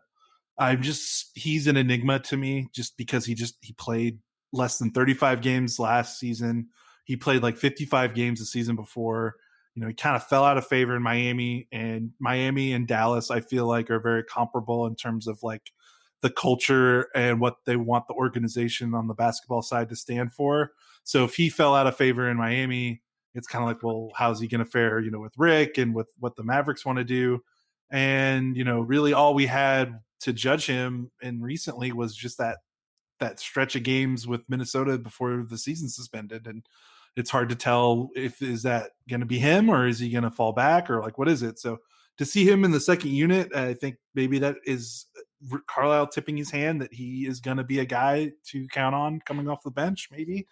I'm 0.57 0.83
just 0.83 1.37
he's 1.37 1.67
an 1.67 1.77
enigma 1.77 2.21
to 2.21 2.37
me, 2.37 2.69
just 2.73 2.97
because 2.97 3.27
he 3.27 3.35
just 3.35 3.57
he 3.61 3.73
played 3.73 4.21
less 4.53 4.79
than 4.79 4.93
35 4.93 5.41
games 5.41 5.81
last 5.81 6.21
season. 6.21 6.69
He 7.05 7.17
played 7.17 7.43
like 7.43 7.57
55 7.57 8.15
games 8.15 8.39
the 8.39 8.47
season 8.47 8.77
before. 8.77 9.35
You 9.75 9.83
know, 9.83 9.89
he 9.89 9.95
kind 9.95 10.17
of 10.17 10.27
fell 10.27 10.45
out 10.45 10.59
of 10.59 10.67
favor 10.67 10.97
in 10.97 11.03
Miami, 11.03 11.69
and 11.71 12.11
Miami 12.19 12.73
and 12.73 12.87
Dallas, 12.87 13.31
I 13.31 13.41
feel 13.41 13.67
like, 13.67 13.91
are 13.91 14.01
very 14.01 14.25
comparable 14.25 14.87
in 14.87 14.97
terms 14.97 15.27
of 15.27 15.43
like 15.43 15.71
the 16.23 16.31
culture 16.31 17.09
and 17.15 17.41
what 17.41 17.57
they 17.65 17.77
want 17.77 18.07
the 18.07 18.15
organization 18.15 18.95
on 18.95 19.07
the 19.07 19.15
basketball 19.15 19.63
side 19.63 19.89
to 19.89 19.97
stand 19.97 20.33
for. 20.33 20.73
So 21.05 21.25
if 21.25 21.35
he 21.35 21.49
fell 21.49 21.75
out 21.75 21.87
of 21.87 21.97
favor 21.97 22.29
in 22.29 22.37
Miami, 22.37 23.01
it's 23.35 23.47
kind 23.47 23.63
of 23.63 23.69
like, 23.69 23.83
well, 23.83 24.11
how's 24.17 24.41
he 24.41 24.49
going 24.49 24.65
to 24.65 24.71
fare, 24.71 24.99
you 25.01 25.11
know, 25.11 25.21
with 25.21 25.33
Rick 25.39 25.79
and 25.79 25.95
with 25.95 26.11
what 26.19 26.37
the 26.37 26.43
Mavericks 26.43 26.85
want 26.85 26.99
to 26.99 27.05
do? 27.05 27.43
And, 27.91 28.57
you 28.57 28.65
know, 28.65 28.81
really 28.81 29.13
all 29.13 29.35
we 29.35 29.47
had 29.47 30.01
to 30.21 30.33
judge 30.33 30.67
him 30.67 31.11
in 31.23 31.41
recently 31.41 31.93
was 31.93 32.15
just 32.15 32.39
that 32.39 32.59
that 33.21 33.39
stretch 33.39 33.77
of 33.77 33.83
games 33.83 34.27
with 34.27 34.43
Minnesota 34.49 34.99
before 34.99 35.45
the 35.49 35.59
season 35.59 35.89
suspended. 35.89 36.47
And 36.47 36.65
it's 37.17 37.31
hard 37.31 37.49
to 37.49 37.55
tell 37.55 38.11
if 38.15 38.41
is 38.43 38.63
that 38.63 38.91
going 39.09 39.21
to 39.21 39.27
be 39.27 39.39
him 39.39 39.69
or 39.69 39.87
is 39.87 39.99
he 39.99 40.11
going 40.11 40.25
to 40.25 40.31
fall 40.31 40.53
back 40.53 40.89
or 40.89 41.01
like 41.01 41.19
what 41.19 41.29
is 41.29 41.43
it? 41.43 41.59
So 41.59 41.79
to 42.19 42.25
see 42.25 42.49
him 42.49 42.65
in 42.65 42.71
the 42.71 42.81
second 42.81 43.11
unit, 43.11 43.55
I 43.55 43.75
think 43.75 43.97
maybe 44.15 44.39
that 44.41 44.57
is 44.65 45.07
uh, 45.53 45.57
Carlisle 45.67 46.09
tipping 46.09 46.37
his 46.37 46.51
hand 46.51 46.81
that 46.83 46.93
he 46.93 47.27
is 47.27 47.41
going 47.41 47.57
to 47.57 47.65
be 47.65 47.79
a 47.79 47.85
guy 47.85 48.33
to 48.49 48.69
count 48.69 48.95
on 48.95 49.21
coming 49.25 49.49
off 49.49 49.63
the 49.63 49.71
bench, 49.71 50.09
maybe. 50.13 50.47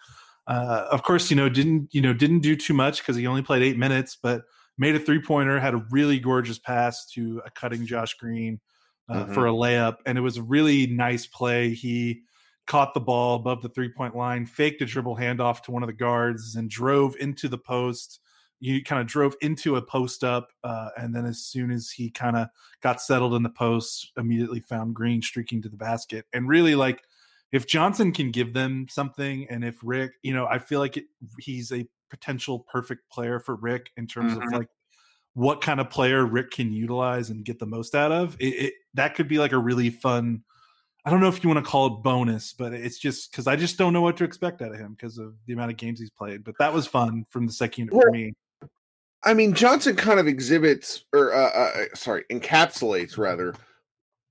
Uh, 0.47 0.87
of 0.91 1.03
course, 1.03 1.29
you 1.29 1.37
know 1.37 1.47
didn't 1.47 1.93
you 1.93 2.01
know 2.01 2.11
didn't 2.11 2.39
do 2.39 2.55
too 2.55 2.73
much 2.73 2.99
because 2.99 3.15
he 3.15 3.27
only 3.27 3.43
played 3.43 3.61
eight 3.61 3.77
minutes, 3.77 4.17
but 4.21 4.41
made 4.79 4.95
a 4.95 4.99
three 4.99 5.21
pointer, 5.21 5.59
had 5.59 5.75
a 5.75 5.85
really 5.91 6.19
gorgeous 6.19 6.57
pass 6.57 7.05
to 7.05 7.39
a 7.45 7.51
cutting 7.51 7.85
Josh 7.85 8.15
Green 8.15 8.59
uh, 9.09 9.25
mm-hmm. 9.25 9.33
for 9.33 9.45
a 9.45 9.51
layup, 9.51 9.97
and 10.07 10.17
it 10.17 10.21
was 10.21 10.37
a 10.37 10.41
really 10.41 10.87
nice 10.87 11.27
play. 11.27 11.69
He 11.75 12.23
caught 12.69 12.93
the 12.93 12.99
ball 13.01 13.35
above 13.35 13.61
the 13.61 13.69
three 13.69 13.89
point 13.89 14.15
line, 14.15 14.45
faked 14.45 14.81
a 14.81 14.85
dribble 14.85 15.17
handoff 15.17 15.61
to 15.63 15.71
one 15.71 15.83
of 15.83 15.87
the 15.87 15.93
guards, 15.93 16.55
and 16.55 16.69
drove 16.69 17.15
into 17.19 17.49
the 17.49 17.57
post. 17.57 18.19
He 18.61 18.81
kind 18.81 19.01
of 19.01 19.07
drove 19.07 19.35
into 19.41 19.75
a 19.75 19.81
post 19.81 20.23
up, 20.23 20.49
uh, 20.63 20.89
and 20.95 21.13
then 21.15 21.25
as 21.25 21.41
soon 21.41 21.71
as 21.71 21.89
he 21.89 22.09
kind 22.09 22.37
of 22.37 22.47
got 22.81 23.01
settled 23.01 23.33
in 23.33 23.43
the 23.43 23.49
post, 23.49 24.11
immediately 24.17 24.59
found 24.59 24.95
Green 24.95 25.21
streaking 25.21 25.61
to 25.63 25.69
the 25.69 25.77
basket, 25.77 26.25
and 26.31 26.47
really 26.47 26.75
like 26.75 27.01
if 27.51 27.65
Johnson 27.65 28.11
can 28.11 28.31
give 28.31 28.53
them 28.53 28.85
something, 28.89 29.47
and 29.49 29.63
if 29.63 29.77
Rick, 29.81 30.11
you 30.21 30.33
know, 30.33 30.45
I 30.45 30.59
feel 30.59 30.79
like 30.79 30.97
it, 30.97 31.05
he's 31.39 31.71
a 31.71 31.87
potential 32.11 32.59
perfect 32.71 33.09
player 33.11 33.39
for 33.39 33.55
Rick 33.55 33.91
in 33.97 34.05
terms 34.05 34.33
mm-hmm. 34.33 34.43
of 34.43 34.53
like 34.53 34.69
what 35.33 35.61
kind 35.61 35.79
of 35.79 35.89
player 35.89 36.25
Rick 36.25 36.51
can 36.51 36.71
utilize 36.71 37.29
and 37.29 37.45
get 37.45 37.59
the 37.59 37.65
most 37.65 37.95
out 37.95 38.11
of. 38.11 38.35
It, 38.39 38.45
it, 38.45 38.73
that 38.93 39.15
could 39.15 39.27
be 39.27 39.39
like 39.39 39.53
a 39.53 39.57
really 39.57 39.89
fun. 39.89 40.43
I 41.09 41.11
don't 41.11 41.21
know 41.21 41.27
if 41.27 41.43
you 41.43 41.49
want 41.49 41.65
to 41.65 41.67
call 41.67 41.87
it 41.87 42.03
bonus, 42.03 42.53
but 42.53 42.71
it's 42.71 42.99
just 42.99 43.31
because 43.31 43.47
I 43.47 43.55
just 43.55 43.79
don't 43.79 43.93
know 43.93 44.01
what 44.03 44.15
to 44.17 44.23
expect 44.23 44.61
out 44.61 44.73
of 44.73 44.77
him 44.77 44.91
because 44.91 45.17
of 45.17 45.33
the 45.47 45.53
amount 45.53 45.71
of 45.71 45.77
games 45.77 45.99
he's 45.99 46.11
played. 46.11 46.43
But 46.43 46.53
that 46.59 46.71
was 46.71 46.85
fun 46.85 47.25
from 47.31 47.47
the 47.47 47.51
second 47.51 47.85
unit 47.85 47.95
well, 47.95 48.03
for 48.03 48.11
me. 48.11 48.33
I 49.23 49.33
mean, 49.33 49.55
Johnson 49.55 49.95
kind 49.95 50.19
of 50.19 50.27
exhibits, 50.27 51.05
or 51.11 51.33
uh, 51.33 51.49
uh, 51.49 51.71
uh 51.77 51.85
sorry, 51.95 52.25
encapsulates 52.29 53.17
rather 53.17 53.55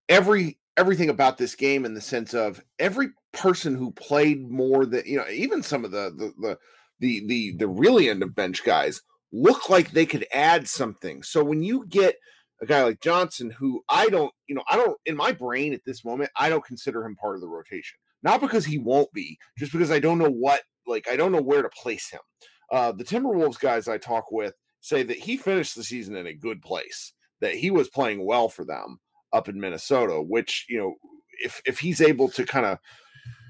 every 0.08 0.56
everything 0.76 1.10
about 1.10 1.36
this 1.36 1.56
game 1.56 1.84
in 1.84 1.94
the 1.94 2.00
sense 2.00 2.32
of 2.32 2.62
every 2.78 3.08
person 3.32 3.74
who 3.74 3.90
played 3.90 4.48
more 4.48 4.86
than 4.86 5.02
you 5.04 5.16
know 5.16 5.28
even 5.32 5.64
some 5.64 5.84
of 5.84 5.90
the 5.90 6.14
the 6.16 6.32
the 6.38 6.58
the 7.00 7.26
the, 7.26 7.56
the 7.56 7.66
really 7.66 8.08
end 8.08 8.22
of 8.22 8.36
bench 8.36 8.62
guys 8.62 9.02
look 9.32 9.68
like 9.68 9.90
they 9.90 10.06
could 10.06 10.24
add 10.32 10.68
something 10.68 11.24
so 11.24 11.42
when 11.42 11.60
you 11.60 11.84
get 11.88 12.14
a 12.60 12.66
guy 12.66 12.82
like 12.82 13.00
johnson 13.00 13.50
who 13.50 13.82
i 13.88 14.08
don't 14.08 14.32
you 14.48 14.54
know 14.54 14.64
i 14.70 14.76
don't 14.76 14.96
in 15.06 15.16
my 15.16 15.32
brain 15.32 15.72
at 15.72 15.84
this 15.84 16.04
moment 16.04 16.30
i 16.36 16.48
don't 16.48 16.64
consider 16.64 17.04
him 17.04 17.16
part 17.16 17.34
of 17.34 17.40
the 17.40 17.48
rotation 17.48 17.98
not 18.22 18.40
because 18.40 18.64
he 18.64 18.78
won't 18.78 19.12
be 19.12 19.38
just 19.56 19.72
because 19.72 19.90
i 19.90 19.98
don't 19.98 20.18
know 20.18 20.30
what 20.30 20.62
like 20.86 21.08
i 21.08 21.16
don't 21.16 21.32
know 21.32 21.42
where 21.42 21.62
to 21.62 21.68
place 21.70 22.10
him 22.10 22.20
uh 22.72 22.92
the 22.92 23.04
timberwolves 23.04 23.58
guys 23.58 23.88
i 23.88 23.98
talk 23.98 24.30
with 24.32 24.54
say 24.80 25.02
that 25.02 25.18
he 25.18 25.36
finished 25.36 25.74
the 25.74 25.84
season 25.84 26.16
in 26.16 26.26
a 26.26 26.34
good 26.34 26.62
place 26.62 27.12
that 27.40 27.54
he 27.54 27.70
was 27.70 27.88
playing 27.88 28.24
well 28.24 28.48
for 28.48 28.64
them 28.64 28.98
up 29.32 29.48
in 29.48 29.60
Minnesota, 29.60 30.20
which, 30.22 30.66
you 30.68 30.78
know, 30.78 30.94
if 31.44 31.60
if 31.66 31.78
he's 31.78 32.00
able 32.00 32.28
to 32.28 32.44
kind 32.44 32.66
of 32.66 32.78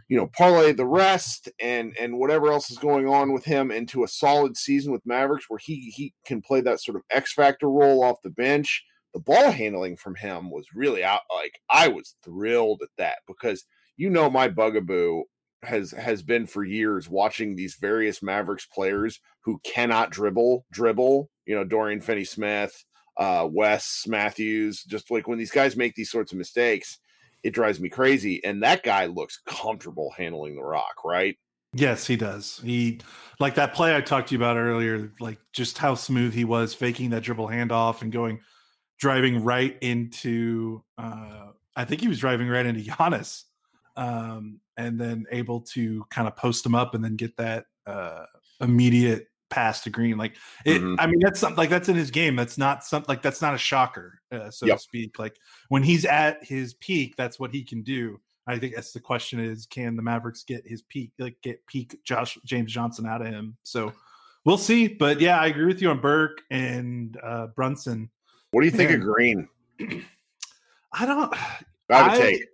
you 0.09 0.17
know 0.17 0.27
parlay 0.27 0.73
the 0.73 0.87
rest 0.87 1.49
and 1.61 1.95
and 1.99 2.19
whatever 2.19 2.51
else 2.51 2.71
is 2.71 2.79
going 2.79 3.07
on 3.09 3.33
with 3.33 3.45
him 3.45 3.71
into 3.71 4.05
a 4.05 4.09
solid 4.09 4.57
season 4.57 4.93
with 4.93 5.07
Mavericks 5.07 5.47
where 5.49 5.59
he 5.63 5.93
he 5.95 6.15
can 6.27 6.43
play 6.43 6.61
that 6.61 6.81
sort 6.81 6.97
of 6.97 7.03
X 7.11 7.33
factor 7.33 7.71
role 7.71 8.03
off 8.03 8.23
the 8.23 8.31
bench. 8.31 8.85
The 9.19 9.33
ball 9.33 9.51
handling 9.51 9.97
from 9.97 10.15
him 10.15 10.51
was 10.51 10.75
really 10.75 11.03
out 11.03 11.23
like 11.35 11.61
I 11.69 11.89
was 11.89 12.15
thrilled 12.23 12.83
at 12.83 12.89
that 12.99 13.19
because 13.27 13.65
you 13.97 14.11
know 14.11 14.31
my 14.31 14.49
bugaboo 14.49 15.25
has 15.65 15.91
has 15.91 16.23
been 16.23 16.47
for 16.47 16.63
years 16.63 17.09
watching 17.09 17.57
these 17.57 17.77
various 17.81 18.23
Mavericks 18.23 18.67
players 18.67 19.19
who 19.41 19.61
cannot 19.65 20.11
dribble 20.11 20.67
dribble 20.71 21.31
you 21.49 21.55
know, 21.55 21.65
Dorian 21.65 22.03
Finney 22.03 22.25
Smith, 22.25 22.85
uh, 23.17 23.49
Wes 23.51 24.05
Matthews, 24.07 24.85
just 24.85 25.11
like 25.11 25.27
when 25.27 25.39
these 25.39 25.51
guys 25.51 25.77
make 25.77 25.95
these 25.95 26.11
sorts 26.11 26.31
of 26.31 26.39
mistakes, 26.39 26.99
it 27.43 27.55
drives 27.55 27.81
me 27.81 27.89
crazy. 27.89 28.45
And 28.45 28.63
that 28.63 28.83
guy 28.83 29.07
looks 29.07 29.41
comfortable 29.47 30.13
handling 30.17 30.57
the 30.57 30.63
rock, 30.63 31.05
right? 31.05 31.37
Yes, 31.73 32.07
he 32.07 32.17
does. 32.17 32.61
He 32.63 33.01
like 33.41 33.55
that 33.55 33.73
play 33.75 33.97
I 33.97 34.03
talked 34.03 34.29
to 34.29 34.35
you 34.35 34.39
about 34.39 34.59
earlier, 34.59 35.11
like 35.21 35.39
just 35.55 35.79
how 35.79 35.95
smooth 35.95 36.35
he 36.35 36.45
was 36.45 36.75
faking 36.75 37.11
that 37.11 37.23
dribble 37.23 37.49
handoff 37.49 38.03
and 38.03 38.13
going 38.13 38.41
driving 38.99 39.43
right 39.43 39.77
into 39.81 40.83
uh 40.97 41.49
I 41.77 41.85
think 41.85 42.01
he 42.01 42.09
was 42.09 42.19
driving 42.19 42.49
right 42.49 42.67
into 42.67 42.81
Giannis. 42.81 43.45
Um 43.97 44.61
and 44.77 45.01
then 45.01 45.27
able 45.31 45.61
to 45.61 46.05
kind 46.11 46.29
of 46.29 46.37
post 46.37 46.65
him 46.65 46.75
up 46.75 46.95
and 46.95 47.03
then 47.05 47.17
get 47.17 47.37
that 47.37 47.67
uh 47.87 48.25
immediate 48.61 49.29
pass 49.51 49.83
to 49.83 49.91
Green. 49.91 50.17
Like 50.17 50.37
it, 50.65 50.81
mm-hmm. 50.81 50.95
I 50.99 51.07
mean, 51.07 51.21
that's 51.21 51.41
something 51.41 51.57
like 51.57 51.71
that's 51.71 51.89
in 51.89 51.97
his 51.97 52.11
game. 52.11 52.37
That's 52.37 52.59
not 52.59 52.85
something 52.85 53.09
like 53.09 53.23
that's 53.23 53.43
not 53.43 53.55
a 53.55 53.59
shocker, 53.59 54.21
uh, 54.33 54.51
so 54.51 54.67
yep. 54.67 54.77
to 54.77 54.83
speak. 54.83 55.19
Like 55.19 55.37
when 55.69 55.83
he's 55.83 56.05
at 56.05 56.45
his 56.45 56.75
peak, 56.75 57.17
that's 57.17 57.39
what 57.39 57.53
he 57.53 57.63
can 57.65 57.83
do. 57.83 58.21
I 58.47 58.59
think 58.59 58.75
that's 58.75 58.93
the 58.93 59.01
question 59.01 59.41
is 59.41 59.67
can 59.67 59.97
the 59.97 60.03
Mavericks 60.03 60.43
get 60.43 60.67
his 60.67 60.83
peak 60.83 61.13
like 61.19 61.37
get 61.43 61.67
peak 61.67 61.99
Josh 62.05 62.39
James 62.45 62.73
Johnson 62.73 63.07
out 63.07 63.21
of 63.21 63.29
him? 63.29 63.57
So 63.63 63.93
we'll 64.45 64.59
see. 64.59 64.89
But 64.89 65.21
yeah, 65.21 65.39
I 65.39 65.47
agree 65.47 65.67
with 65.67 65.83
you 65.83 65.91
on 65.91 66.01
Burke 66.01 66.43
and 66.51 67.19
uh, 67.23 67.49
Brunson. 67.49 68.11
What 68.51 68.61
do 68.63 68.67
you 68.67 68.73
think 68.73 68.91
Man. 68.91 69.01
of 69.01 69.05
Green? 69.07 69.49
I 70.93 71.07
don't. 71.07 71.35
I 71.91 72.09
would 72.09 72.21
take. 72.21 72.45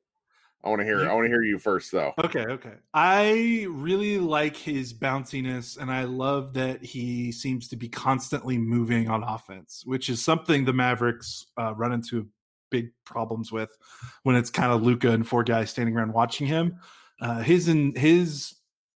I 0.65 0.71
want 0.71 0.81
to 0.81 0.85
hear. 0.85 1.09
I 1.09 1.13
want 1.13 1.27
to 1.27 1.29
hear 1.29 1.43
you 1.43 1.59
first, 1.59 1.93
though. 1.93 2.15
Okay, 2.25 2.47
okay. 2.47 2.73
I 2.95 3.67
really 3.69 4.19
like 4.19 4.57
his 4.57 4.95
bounciness, 4.95 5.77
and 5.77 5.91
I 5.91 6.05
love 6.05 6.55
that 6.55 6.83
he 6.83 7.31
seems 7.33 7.69
to 7.69 7.77
be 7.77 7.89
constantly 7.89 8.57
moving 8.57 9.11
on 9.11 9.23
offense, 9.23 9.83
which 9.85 10.09
is 10.09 10.25
something 10.25 10.65
the 10.65 10.73
Mavericks 10.73 11.47
uh, 11.59 11.75
run 11.75 11.93
into 11.93 12.27
big 12.71 12.91
problems 13.05 13.53
with 13.53 13.71
when 14.23 14.37
it's 14.37 14.51
kind 14.51 14.73
of 14.73 14.83
Luka 14.83 15.11
and 15.11 15.29
four 15.29 15.45
guys 15.45 15.71
standing 15.71 15.95
around 15.95 16.13
watching 16.15 16.47
him. 16.47 16.79
Uh, 17.21 17.41
his 17.43 17.69
and 17.69 17.97
his 17.97 18.55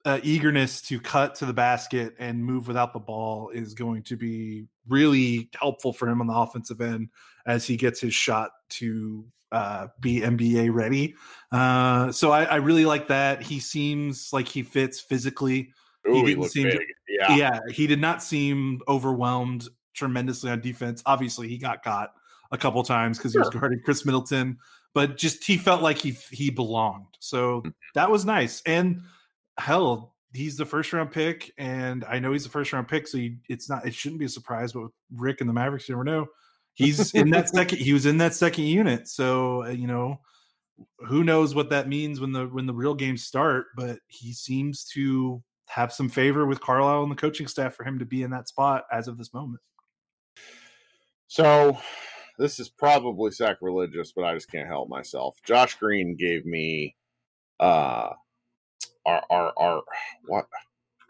uh, 0.05 0.19
eagerness 0.21 0.81
to 0.83 0.99
cut 0.99 1.35
to 1.35 1.45
the 1.45 1.53
basket 1.53 2.15
and 2.19 2.43
move 2.45 2.67
without 2.67 2.93
the 2.93 2.99
ball 2.99 3.49
is 3.49 3.73
going 3.73 4.03
to 4.03 4.15
be 4.15 4.67
really 4.87 5.49
helpful 5.59 5.91
for 5.91 6.07
him 6.07 6.21
on 6.21 6.27
the 6.27 6.33
offensive 6.33 6.79
end 6.79 7.09
as 7.47 7.65
he 7.65 7.75
gets 7.75 7.99
his 7.99 8.13
shot 8.13 8.51
to 8.69 9.25
uh, 9.51 9.87
be 9.99 10.21
NBA 10.21 10.73
ready. 10.73 11.15
Uh, 11.51 12.11
so 12.11 12.31
I, 12.31 12.43
I, 12.43 12.55
really 12.57 12.85
like 12.85 13.07
that. 13.07 13.41
He 13.41 13.59
seems 13.59 14.31
like 14.33 14.47
he 14.47 14.63
fits 14.63 14.99
physically. 14.99 15.71
Ooh, 16.07 16.13
he 16.13 16.23
didn't 16.23 16.43
he 16.43 16.49
seem, 16.49 16.71
to, 16.71 16.79
yeah, 17.07 17.35
yeah, 17.35 17.59
he 17.71 17.87
did 17.87 18.01
not 18.01 18.21
seem 18.21 18.81
overwhelmed 18.87 19.67
tremendously 19.93 20.51
on 20.51 20.61
defense. 20.61 21.01
Obviously, 21.05 21.47
he 21.47 21.57
got 21.57 21.83
caught 21.83 22.11
a 22.51 22.57
couple 22.57 22.83
times 22.83 23.17
because 23.17 23.31
sure. 23.31 23.41
he 23.41 23.47
was 23.47 23.53
guarding 23.53 23.79
Khris 23.79 24.05
Middleton, 24.05 24.57
but 24.93 25.17
just 25.17 25.43
he 25.43 25.57
felt 25.57 25.81
like 25.81 25.97
he 25.97 26.17
he 26.31 26.49
belonged. 26.49 27.07
So 27.19 27.61
mm-hmm. 27.61 27.69
that 27.95 28.11
was 28.11 28.25
nice. 28.25 28.61
And 28.65 29.01
hell, 29.57 30.15
he's 30.33 30.57
the 30.57 30.65
first 30.65 30.91
round 30.93 31.11
pick, 31.11 31.51
and 31.57 32.03
I 32.05 32.19
know 32.19 32.31
he's 32.31 32.43
the 32.43 32.49
first 32.49 32.73
round 32.73 32.87
pick, 32.87 33.07
so 33.07 33.17
he, 33.17 33.37
it's 33.49 33.69
not 33.69 33.87
it 33.87 33.93
shouldn't 33.93 34.19
be 34.19 34.25
a 34.25 34.29
surprise. 34.29 34.73
But 34.73 34.83
with 34.83 34.91
Rick 35.15 35.41
and 35.41 35.49
the 35.49 35.53
Mavericks, 35.53 35.87
you 35.87 35.95
never 35.95 36.03
know. 36.03 36.27
He's 36.73 37.13
in 37.13 37.29
that 37.31 37.49
second. 37.53 37.79
He 37.79 37.93
was 37.93 38.05
in 38.05 38.17
that 38.19 38.35
second 38.35 38.65
unit, 38.65 39.07
so 39.07 39.63
uh, 39.63 39.69
you 39.69 39.87
know 39.87 40.19
who 41.07 41.23
knows 41.23 41.55
what 41.55 41.69
that 41.69 41.87
means 41.87 42.19
when 42.19 42.31
the 42.31 42.47
when 42.47 42.65
the 42.65 42.73
real 42.73 42.93
games 42.93 43.23
start. 43.23 43.67
But 43.75 43.99
he 44.07 44.33
seems 44.33 44.85
to 44.93 45.41
have 45.67 45.91
some 45.91 46.09
favor 46.09 46.45
with 46.45 46.61
Carlisle 46.61 47.03
and 47.03 47.11
the 47.11 47.15
coaching 47.15 47.47
staff 47.47 47.73
for 47.73 47.83
him 47.83 47.99
to 47.99 48.05
be 48.05 48.23
in 48.23 48.31
that 48.31 48.47
spot 48.47 48.83
as 48.91 49.07
of 49.07 49.17
this 49.17 49.33
moment. 49.33 49.61
So 51.27 51.77
this 52.37 52.59
is 52.59 52.69
probably 52.69 53.31
sacrilegious, 53.31 54.11
but 54.11 54.25
I 54.25 54.33
just 54.35 54.51
can't 54.51 54.67
help 54.67 54.89
myself. 54.89 55.37
Josh 55.43 55.75
Green 55.75 56.15
gave 56.15 56.45
me 56.45 56.95
uh 57.59 58.09
our 59.05 59.23
our 59.29 59.53
our 59.57 59.83
what 60.25 60.47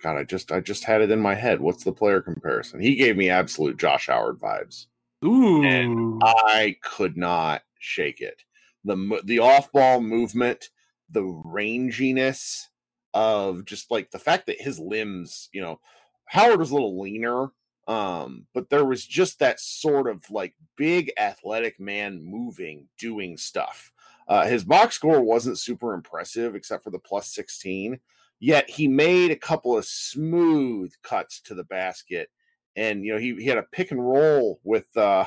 God, 0.01 0.17
I 0.17 0.23
just 0.23 0.51
I 0.51 0.59
just 0.59 0.83
had 0.83 1.01
it 1.01 1.11
in 1.11 1.19
my 1.19 1.35
head. 1.35 1.61
What's 1.61 1.83
the 1.83 1.91
player 1.91 2.21
comparison? 2.21 2.79
He 2.79 2.95
gave 2.95 3.17
me 3.17 3.29
absolute 3.29 3.77
Josh 3.77 4.07
Howard 4.07 4.39
vibes. 4.39 4.87
Ooh. 5.23 5.63
And 5.63 6.21
I 6.23 6.77
could 6.83 7.17
not 7.17 7.63
shake 7.79 8.21
it. 8.21 8.43
The 8.83 9.21
the 9.23 9.39
off 9.39 9.71
ball 9.71 10.01
movement, 10.01 10.69
the 11.09 11.21
ranginess 11.21 12.65
of 13.13 13.65
just 13.65 13.89
like 13.89 14.11
the 14.11 14.19
fact 14.19 14.47
that 14.47 14.61
his 14.61 14.79
limbs, 14.79 15.49
you 15.53 15.61
know, 15.61 15.79
Howard 16.25 16.59
was 16.59 16.71
a 16.71 16.73
little 16.73 16.99
leaner 16.99 17.51
um, 17.87 18.47
but 18.53 18.69
there 18.69 18.85
was 18.85 19.05
just 19.05 19.39
that 19.39 19.59
sort 19.59 20.07
of 20.07 20.29
like 20.31 20.55
big 20.75 21.11
athletic 21.17 21.79
man 21.79 22.23
moving, 22.23 22.87
doing 22.97 23.37
stuff. 23.37 23.91
Uh, 24.27 24.45
his 24.45 24.63
box 24.63 24.95
score 24.95 25.21
wasn't 25.21 25.59
super 25.59 25.93
impressive 25.93 26.55
except 26.55 26.83
for 26.83 26.89
the 26.89 26.99
plus 26.99 27.33
16, 27.33 27.99
yet 28.39 28.69
he 28.69 28.87
made 28.87 29.31
a 29.31 29.35
couple 29.35 29.77
of 29.77 29.85
smooth 29.85 30.93
cuts 31.03 31.39
to 31.41 31.53
the 31.53 31.63
basket. 31.63 32.29
And, 32.75 33.05
you 33.05 33.13
know, 33.13 33.19
he, 33.19 33.35
he 33.35 33.45
had 33.45 33.57
a 33.57 33.63
pick 33.63 33.91
and 33.91 34.05
roll 34.05 34.59
with, 34.63 34.95
uh, 34.97 35.25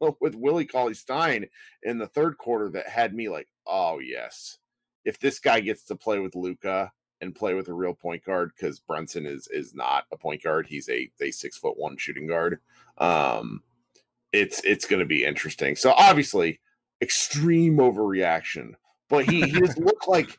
with 0.20 0.34
Willie 0.34 0.66
Cauley 0.66 0.94
Stein 0.94 1.46
in 1.82 1.98
the 1.98 2.06
third 2.08 2.38
quarter 2.38 2.70
that 2.70 2.88
had 2.88 3.14
me 3.14 3.28
like, 3.28 3.48
oh, 3.66 3.98
yes. 3.98 4.58
If 5.04 5.18
this 5.18 5.38
guy 5.38 5.60
gets 5.60 5.84
to 5.84 5.96
play 5.96 6.18
with 6.18 6.34
Luka 6.34 6.92
and 7.20 7.34
play 7.34 7.54
with 7.54 7.68
a 7.68 7.74
real 7.74 7.94
point 7.94 8.24
guard 8.24 8.52
because 8.54 8.80
Brunson 8.80 9.26
is 9.26 9.48
is 9.48 9.74
not 9.74 10.04
a 10.12 10.16
point 10.16 10.42
guard. 10.42 10.66
He's 10.66 10.88
a 10.88 11.10
a 11.20 11.30
six 11.30 11.56
foot 11.56 11.78
one 11.78 11.96
shooting 11.96 12.26
guard. 12.26 12.60
Um, 12.98 13.62
it's 14.32 14.62
it's 14.64 14.86
going 14.86 15.00
to 15.00 15.06
be 15.06 15.24
interesting. 15.24 15.76
So 15.76 15.92
obviously, 15.92 16.60
extreme 17.00 17.76
overreaction, 17.76 18.72
but 19.08 19.24
he 19.24 19.42
he 19.42 19.52
just 19.52 19.78
looked 19.78 20.08
like 20.08 20.38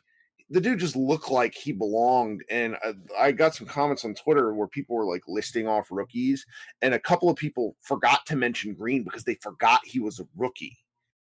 the 0.50 0.60
dude 0.60 0.80
just 0.80 0.96
looked 0.96 1.30
like 1.30 1.54
he 1.54 1.72
belonged. 1.72 2.42
And 2.50 2.76
I, 2.84 2.94
I 3.18 3.32
got 3.32 3.54
some 3.54 3.66
comments 3.66 4.04
on 4.04 4.14
Twitter 4.14 4.52
where 4.52 4.66
people 4.66 4.96
were 4.96 5.04
like 5.04 5.22
listing 5.28 5.68
off 5.68 5.88
rookies, 5.90 6.44
and 6.82 6.92
a 6.92 6.98
couple 6.98 7.30
of 7.30 7.36
people 7.36 7.76
forgot 7.80 8.26
to 8.26 8.36
mention 8.36 8.74
Green 8.74 9.04
because 9.04 9.24
they 9.24 9.36
forgot 9.36 9.80
he 9.84 10.00
was 10.00 10.20
a 10.20 10.26
rookie. 10.36 10.78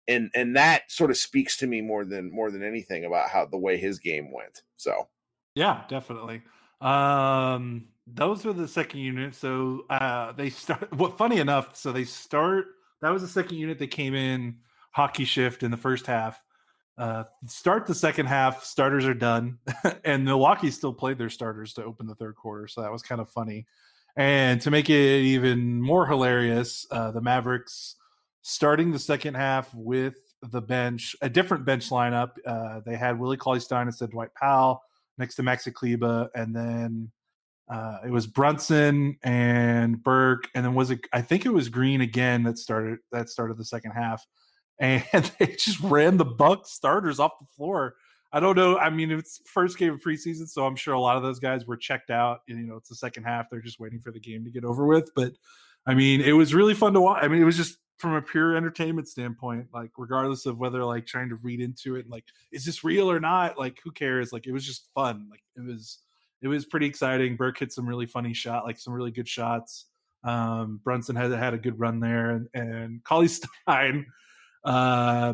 And 0.07 0.29
and 0.35 0.55
that 0.57 0.91
sort 0.91 1.11
of 1.11 1.17
speaks 1.17 1.57
to 1.57 1.67
me 1.67 1.79
more 1.79 2.03
than 2.03 2.31
more 2.31 2.51
than 2.51 2.63
anything 2.63 3.05
about 3.05 3.29
how 3.29 3.45
the 3.45 3.57
way 3.57 3.77
his 3.77 3.99
game 3.99 4.33
went. 4.33 4.63
So 4.75 5.07
yeah, 5.55 5.83
definitely. 5.87 6.41
Um, 6.81 7.87
those 8.05 8.43
were 8.43 8.51
the 8.51 8.67
second 8.67 8.99
unit. 8.99 9.33
So 9.33 9.85
uh, 9.89 10.33
they 10.33 10.49
start. 10.49 10.91
What 10.93 11.17
funny 11.17 11.37
enough? 11.37 11.75
So 11.77 11.93
they 11.93 12.03
start. 12.03 12.65
That 13.01 13.11
was 13.11 13.21
the 13.21 13.27
second 13.27 13.57
unit 13.57 13.79
that 13.79 13.91
came 13.91 14.13
in 14.15 14.57
hockey 14.93 15.25
shift 15.25 15.63
in 15.63 15.71
the 15.71 15.77
first 15.77 16.07
half. 16.07 16.41
Uh, 16.97 17.23
start 17.47 17.85
the 17.85 17.95
second 17.95 18.27
half. 18.27 18.63
Starters 18.63 19.05
are 19.05 19.13
done, 19.13 19.57
and 20.05 20.23
Milwaukee 20.23 20.71
still 20.71 20.93
played 20.93 21.17
their 21.17 21.29
starters 21.29 21.73
to 21.73 21.83
open 21.83 22.07
the 22.07 22.15
third 22.15 22.35
quarter. 22.35 22.67
So 22.67 22.81
that 22.81 22.91
was 22.91 23.01
kind 23.01 23.19
of 23.19 23.29
funny. 23.29 23.65
And 24.15 24.61
to 24.61 24.71
make 24.71 24.89
it 24.89 25.21
even 25.21 25.81
more 25.81 26.05
hilarious, 26.05 26.85
uh, 26.91 27.11
the 27.11 27.21
Mavericks 27.21 27.95
starting 28.43 28.91
the 28.91 28.99
second 28.99 29.33
half 29.33 29.73
with 29.73 30.15
the 30.51 30.61
bench, 30.61 31.15
a 31.21 31.29
different 31.29 31.65
bench 31.65 31.89
lineup. 31.89 32.31
Uh, 32.45 32.81
they 32.85 32.95
had 32.95 33.19
Willie 33.19 33.37
Cauley 33.37 33.59
Stein 33.59 33.87
instead 33.87 34.05
of 34.05 34.11
Dwight 34.11 34.33
Powell 34.35 34.81
next 35.17 35.35
to 35.35 35.43
Maxi 35.43 35.73
Kleber, 35.73 36.29
and 36.35 36.55
then 36.55 37.11
uh, 37.69 37.99
it 38.05 38.11
was 38.11 38.27
Brunson 38.27 39.17
and 39.23 40.03
Burke, 40.03 40.49
and 40.53 40.65
then 40.65 40.73
was 40.75 40.91
it? 40.91 41.01
I 41.13 41.21
think 41.21 41.45
it 41.45 41.53
was 41.53 41.69
Green 41.69 42.01
again 42.01 42.43
that 42.43 42.57
started 42.57 42.99
that 43.11 43.29
started 43.29 43.57
the 43.57 43.65
second 43.65 43.91
half, 43.91 44.25
and 44.79 45.03
they 45.39 45.47
just 45.47 45.79
ran 45.81 46.17
the 46.17 46.25
Buck 46.25 46.67
starters 46.67 47.19
off 47.19 47.39
the 47.39 47.47
floor. 47.55 47.95
I 48.31 48.39
don't 48.39 48.55
know. 48.55 48.77
I 48.77 48.89
mean, 48.89 49.11
it's 49.11 49.41
first 49.45 49.77
game 49.77 49.93
of 49.93 50.01
preseason, 50.01 50.47
so 50.47 50.65
I'm 50.65 50.75
sure 50.75 50.95
a 50.95 50.99
lot 50.99 51.17
of 51.17 51.23
those 51.23 51.39
guys 51.39 51.67
were 51.67 51.77
checked 51.77 52.09
out. 52.09 52.41
And, 52.49 52.57
you 52.57 52.65
know, 52.65 52.77
it's 52.77 52.89
the 52.89 52.95
second 52.95 53.25
half; 53.25 53.49
they're 53.49 53.61
just 53.61 53.79
waiting 53.79 53.99
for 53.99 54.11
the 54.11 54.19
game 54.19 54.43
to 54.43 54.51
get 54.51 54.65
over 54.65 54.87
with. 54.87 55.11
But 55.15 55.33
I 55.85 55.93
mean, 55.93 56.21
it 56.21 56.31
was 56.31 56.53
really 56.53 56.73
fun 56.73 56.93
to 56.93 57.01
watch. 57.01 57.23
I 57.23 57.27
mean, 57.27 57.41
it 57.41 57.45
was 57.45 57.57
just 57.57 57.77
from 57.97 58.15
a 58.15 58.21
pure 58.21 58.55
entertainment 58.55 59.07
standpoint, 59.07 59.67
like 59.73 59.91
regardless 59.97 60.45
of 60.45 60.57
whether 60.57 60.83
like 60.83 61.05
trying 61.05 61.29
to 61.29 61.35
read 61.35 61.61
into 61.61 61.95
it, 61.95 62.09
like 62.09 62.25
is 62.51 62.65
this 62.65 62.83
real 62.83 63.09
or 63.09 63.19
not? 63.19 63.57
Like 63.57 63.79
who 63.83 63.91
cares? 63.91 64.33
Like 64.33 64.47
it 64.47 64.51
was 64.51 64.65
just 64.65 64.89
fun. 64.95 65.27
Like 65.29 65.43
it 65.55 65.65
was 65.65 65.99
it 66.41 66.47
was 66.47 66.65
pretty 66.65 66.85
exciting. 66.85 67.37
Burke 67.37 67.59
hit 67.59 67.71
some 67.71 67.87
really 67.87 68.05
funny 68.05 68.33
shot, 68.33 68.65
like 68.65 68.77
some 68.77 68.93
really 68.93 69.11
good 69.11 69.27
shots. 69.27 69.85
Um, 70.23 70.81
Brunson 70.83 71.15
had 71.15 71.31
had 71.31 71.53
a 71.53 71.57
good 71.57 71.79
run 71.79 71.99
there, 71.99 72.31
and 72.31 72.47
and 72.53 73.03
Cauley 73.03 73.27
Stein, 73.67 74.05
uh, 74.63 75.33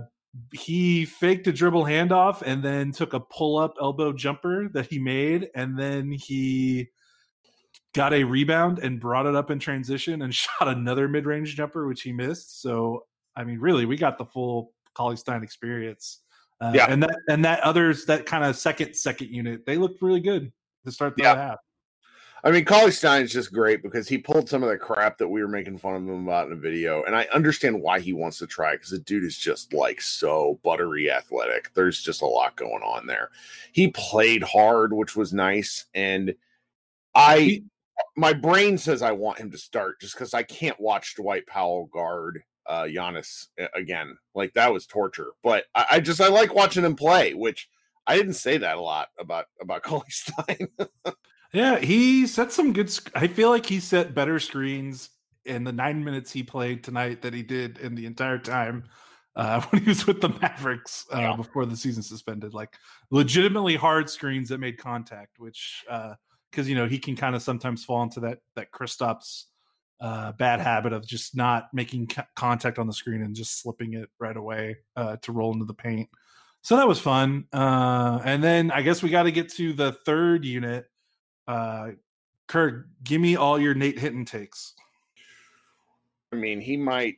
he 0.53 1.05
faked 1.05 1.47
a 1.47 1.51
dribble 1.51 1.85
handoff 1.85 2.41
and 2.41 2.63
then 2.63 2.91
took 2.91 3.13
a 3.13 3.19
pull 3.19 3.57
up 3.57 3.75
elbow 3.81 4.13
jumper 4.13 4.69
that 4.69 4.87
he 4.87 4.99
made, 4.99 5.49
and 5.55 5.77
then 5.77 6.11
he 6.11 6.89
got 7.93 8.13
a 8.13 8.23
rebound 8.23 8.79
and 8.79 8.99
brought 8.99 9.25
it 9.25 9.35
up 9.35 9.49
in 9.49 9.59
transition 9.59 10.21
and 10.21 10.33
shot 10.35 10.67
another 10.67 11.07
mid 11.07 11.25
range 11.25 11.55
jumper, 11.55 11.87
which 11.87 12.01
he 12.01 12.11
missed. 12.11 12.61
So, 12.61 13.05
I 13.35 13.43
mean, 13.43 13.59
really, 13.59 13.85
we 13.85 13.97
got 13.97 14.17
the 14.17 14.25
full 14.25 14.73
Cauley 14.93 15.17
Stein 15.17 15.43
experience. 15.43 16.21
Uh, 16.61 16.73
yeah, 16.75 16.87
and 16.89 17.01
that 17.01 17.15
and 17.29 17.45
that 17.45 17.61
others 17.61 18.05
that 18.05 18.25
kind 18.25 18.43
of 18.43 18.55
second 18.55 18.93
second 18.93 19.29
unit 19.29 19.65
they 19.65 19.77
looked 19.77 20.01
really 20.01 20.19
good 20.19 20.51
to 20.85 20.91
start 20.91 21.15
the 21.15 21.23
yeah. 21.23 21.35
half. 21.35 21.59
I 22.43 22.51
mean, 22.51 22.63
Cauley 22.63 22.91
Stein 22.91 23.23
is 23.23 23.33
just 23.33 23.51
great 23.51 23.83
because 23.83 24.07
he 24.07 24.17
pulled 24.17 24.47
some 24.47 24.63
of 24.63 24.69
the 24.69 24.77
crap 24.77 25.17
that 25.17 25.27
we 25.27 25.41
were 25.41 25.47
making 25.47 25.77
fun 25.77 25.95
of 25.95 26.03
him 26.03 26.23
about 26.27 26.47
in 26.47 26.53
a 26.53 26.55
video, 26.55 27.03
and 27.03 27.15
I 27.15 27.27
understand 27.33 27.81
why 27.81 27.99
he 27.99 28.13
wants 28.13 28.39
to 28.39 28.47
try 28.47 28.73
because 28.73 28.91
the 28.91 28.99
dude 28.99 29.25
is 29.25 29.37
just 29.37 29.73
like 29.73 30.01
so 30.01 30.59
buttery 30.63 31.11
athletic. 31.11 31.73
There's 31.73 32.01
just 32.01 32.21
a 32.21 32.27
lot 32.27 32.55
going 32.55 32.81
on 32.83 33.07
there. 33.07 33.29
He 33.73 33.89
played 33.89 34.43
hard, 34.43 34.93
which 34.93 35.15
was 35.15 35.33
nice, 35.33 35.85
and 35.93 36.33
I, 37.13 37.63
my 38.15 38.31
brain 38.31 38.77
says 38.77 39.01
I 39.01 39.11
want 39.11 39.39
him 39.39 39.51
to 39.51 39.57
start 39.57 39.99
just 39.99 40.13
because 40.13 40.33
I 40.33 40.43
can't 40.43 40.79
watch 40.79 41.15
Dwight 41.15 41.45
Powell 41.45 41.87
guard 41.87 42.43
uh 42.67 42.83
Giannis 42.83 43.47
again. 43.75 44.17
Like 44.33 44.53
that 44.53 44.71
was 44.71 44.85
torture. 44.85 45.31
But 45.43 45.65
I, 45.75 45.85
I 45.91 45.99
just 45.99 46.21
I 46.21 46.29
like 46.29 46.55
watching 46.55 46.85
him 46.85 46.95
play, 46.95 47.33
which 47.33 47.67
I 48.07 48.15
didn't 48.15 48.33
say 48.35 48.57
that 48.57 48.77
a 48.77 48.81
lot 48.81 49.09
about 49.19 49.47
about 49.59 49.83
Cauley 49.83 50.09
Stein. 50.09 50.69
Yeah, 51.51 51.79
he 51.79 52.27
set 52.27 52.51
some 52.51 52.73
good. 52.73 52.91
I 53.15 53.27
feel 53.27 53.49
like 53.49 53.65
he 53.65 53.79
set 53.79 54.13
better 54.13 54.39
screens 54.39 55.09
in 55.45 55.63
the 55.63 55.71
nine 55.71 56.03
minutes 56.03 56.31
he 56.31 56.43
played 56.43 56.83
tonight 56.83 57.21
than 57.21 57.33
he 57.33 57.41
did 57.41 57.79
in 57.79 57.95
the 57.95 58.05
entire 58.05 58.37
time 58.37 58.83
uh, 59.35 59.61
when 59.69 59.81
he 59.81 59.89
was 59.89 60.05
with 60.05 60.21
the 60.21 60.29
Mavericks 60.29 61.05
uh, 61.13 61.19
yeah. 61.19 61.35
before 61.35 61.65
the 61.65 61.75
season 61.75 62.03
suspended. 62.03 62.53
Like 62.53 62.75
legitimately 63.09 63.75
hard 63.75 64.09
screens 64.09 64.49
that 64.49 64.59
made 64.59 64.77
contact, 64.77 65.39
which 65.39 65.83
because 65.85 66.67
uh, 66.67 66.69
you 66.69 66.75
know 66.75 66.87
he 66.87 66.99
can 66.99 67.15
kind 67.15 67.35
of 67.35 67.41
sometimes 67.41 67.83
fall 67.83 68.03
into 68.03 68.19
that 68.21 68.39
that 68.55 68.71
Kristaps 68.71 69.45
uh, 70.01 70.31
bad 70.33 70.61
habit 70.61 70.93
of 70.93 71.05
just 71.05 71.35
not 71.35 71.67
making 71.73 72.09
contact 72.35 72.79
on 72.79 72.87
the 72.87 72.93
screen 72.93 73.21
and 73.21 73.35
just 73.35 73.59
slipping 73.59 73.95
it 73.95 74.09
right 74.19 74.37
away 74.37 74.77
uh, 74.95 75.17
to 75.17 75.31
roll 75.31 75.51
into 75.51 75.65
the 75.65 75.73
paint. 75.73 76.09
So 76.61 76.77
that 76.77 76.87
was 76.87 76.99
fun. 76.99 77.45
Uh, 77.51 78.19
and 78.23 78.43
then 78.43 78.71
I 78.71 78.81
guess 78.81 79.01
we 79.01 79.09
got 79.09 79.23
to 79.23 79.31
get 79.31 79.49
to 79.53 79.73
the 79.73 79.93
third 80.05 80.45
unit 80.45 80.85
uh, 81.49 81.91
Kirk, 82.47 82.85
give 83.03 83.19
me 83.19 83.35
all 83.35 83.59
your 83.59 83.73
Nate 83.73 83.97
Hinton 83.97 84.23
takes. 84.23 84.75
I 86.31 86.35
mean, 86.35 86.61
he 86.61 86.77
might. 86.77 87.15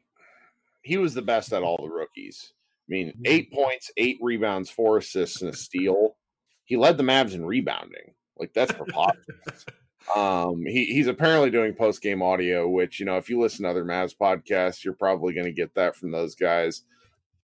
He 0.84 0.98
was 0.98 1.14
the 1.14 1.22
best 1.22 1.52
at 1.52 1.64
all 1.64 1.78
the 1.78 1.90
rookies. 1.90 2.54
I 2.54 2.88
mean, 2.88 3.14
eight 3.26 3.52
points, 3.52 3.92
eight 3.98 4.18
rebounds, 4.22 4.70
four 4.70 4.98
assists, 4.98 5.42
and 5.42 5.54
a 5.54 5.56
steal. 5.56 6.16
He 6.64 6.78
led 6.78 6.98
the 6.98 7.04
Mavs 7.04 7.34
in 7.34 7.46
rebounding. 7.46 8.14
Like 8.38 8.54
that's 8.54 8.72
preposterous. 8.72 9.66
um, 10.16 10.64
he, 10.66 10.86
he's 10.86 11.08
apparently 11.08 11.50
doing 11.50 11.74
post 11.74 12.02
game 12.02 12.22
audio, 12.22 12.70
which 12.70 13.02
you 13.02 13.06
know, 13.06 13.18
if 13.18 13.30
you 13.30 13.40
listen 13.40 13.64
to 13.64 13.70
other 13.70 13.84
Mavs 13.84 14.16
podcasts, 14.16 14.84
you're 14.84 14.94
probably 14.94 15.34
going 15.34 15.46
to 15.46 15.52
get 15.52 15.76
that 15.76 15.98
from 15.98 16.12
those 16.12 16.36
guys. 16.36 16.84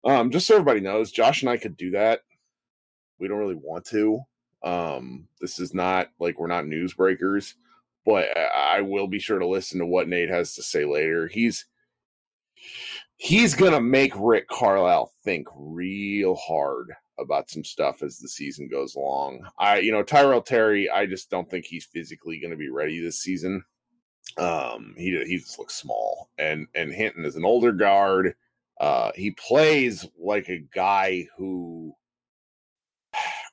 Um, 0.05 0.31
just 0.31 0.47
so 0.47 0.55
everybody 0.55 0.81
knows, 0.81 1.11
Josh 1.11 1.41
and 1.41 1.51
I 1.51 1.57
could 1.57 1.79
do 1.79 1.93
that. 1.93 2.21
We 3.19 3.27
don't 3.27 3.39
really 3.39 3.55
want 3.55 3.87
to. 3.87 4.21
Um, 4.65 5.29
this 5.41 5.59
is 5.59 5.75
not 5.75 6.09
like 6.19 6.39
we're 6.39 6.47
not 6.47 6.65
newsbreakers, 6.65 7.55
but 8.05 8.37
I 8.37 8.81
will 8.81 9.07
be 9.07 9.19
sure 9.19 9.39
to 9.39 9.47
listen 9.47 9.79
to 9.79 9.87
what 9.87 10.09
Nate 10.09 10.31
has 10.31 10.55
to 10.55 10.63
say 10.63 10.85
later. 10.85 11.29
He's 11.29 11.67
he's 13.17 13.55
gonna 13.55 13.81
make 13.81 14.13
Rick 14.17 14.49
Carlisle 14.49 15.13
think 15.23 15.47
real 15.55 16.35
hard 16.35 16.95
about 17.19 17.51
some 17.51 17.65
stuff 17.65 18.03
as 18.03 18.19
the 18.19 18.29
season 18.29 18.69
goes 18.69 18.95
along. 18.95 19.47
I, 19.59 19.79
you 19.79 19.93
know, 19.93 20.03
Tyrell 20.03 20.43
Terry, 20.43 20.91
I 20.91 21.07
just 21.07 21.31
don't 21.31 21.49
think 21.49 21.65
he's 21.65 21.85
physically 21.85 22.41
going 22.41 22.51
to 22.51 22.57
be 22.57 22.71
ready 22.71 23.01
this 23.01 23.21
season. 23.21 23.65
Um, 24.37 24.95
he 24.97 25.17
he 25.27 25.39
just 25.39 25.59
looks 25.59 25.75
small, 25.75 26.31
and 26.39 26.67
and 26.75 26.93
Hinton 26.93 27.25
is 27.25 27.37
an 27.37 27.45
older 27.45 27.73
guard. 27.73 28.35
Uh, 28.81 29.13
he 29.15 29.31
plays 29.31 30.07
like 30.19 30.49
a 30.49 30.65
guy 30.75 31.29
who 31.37 31.95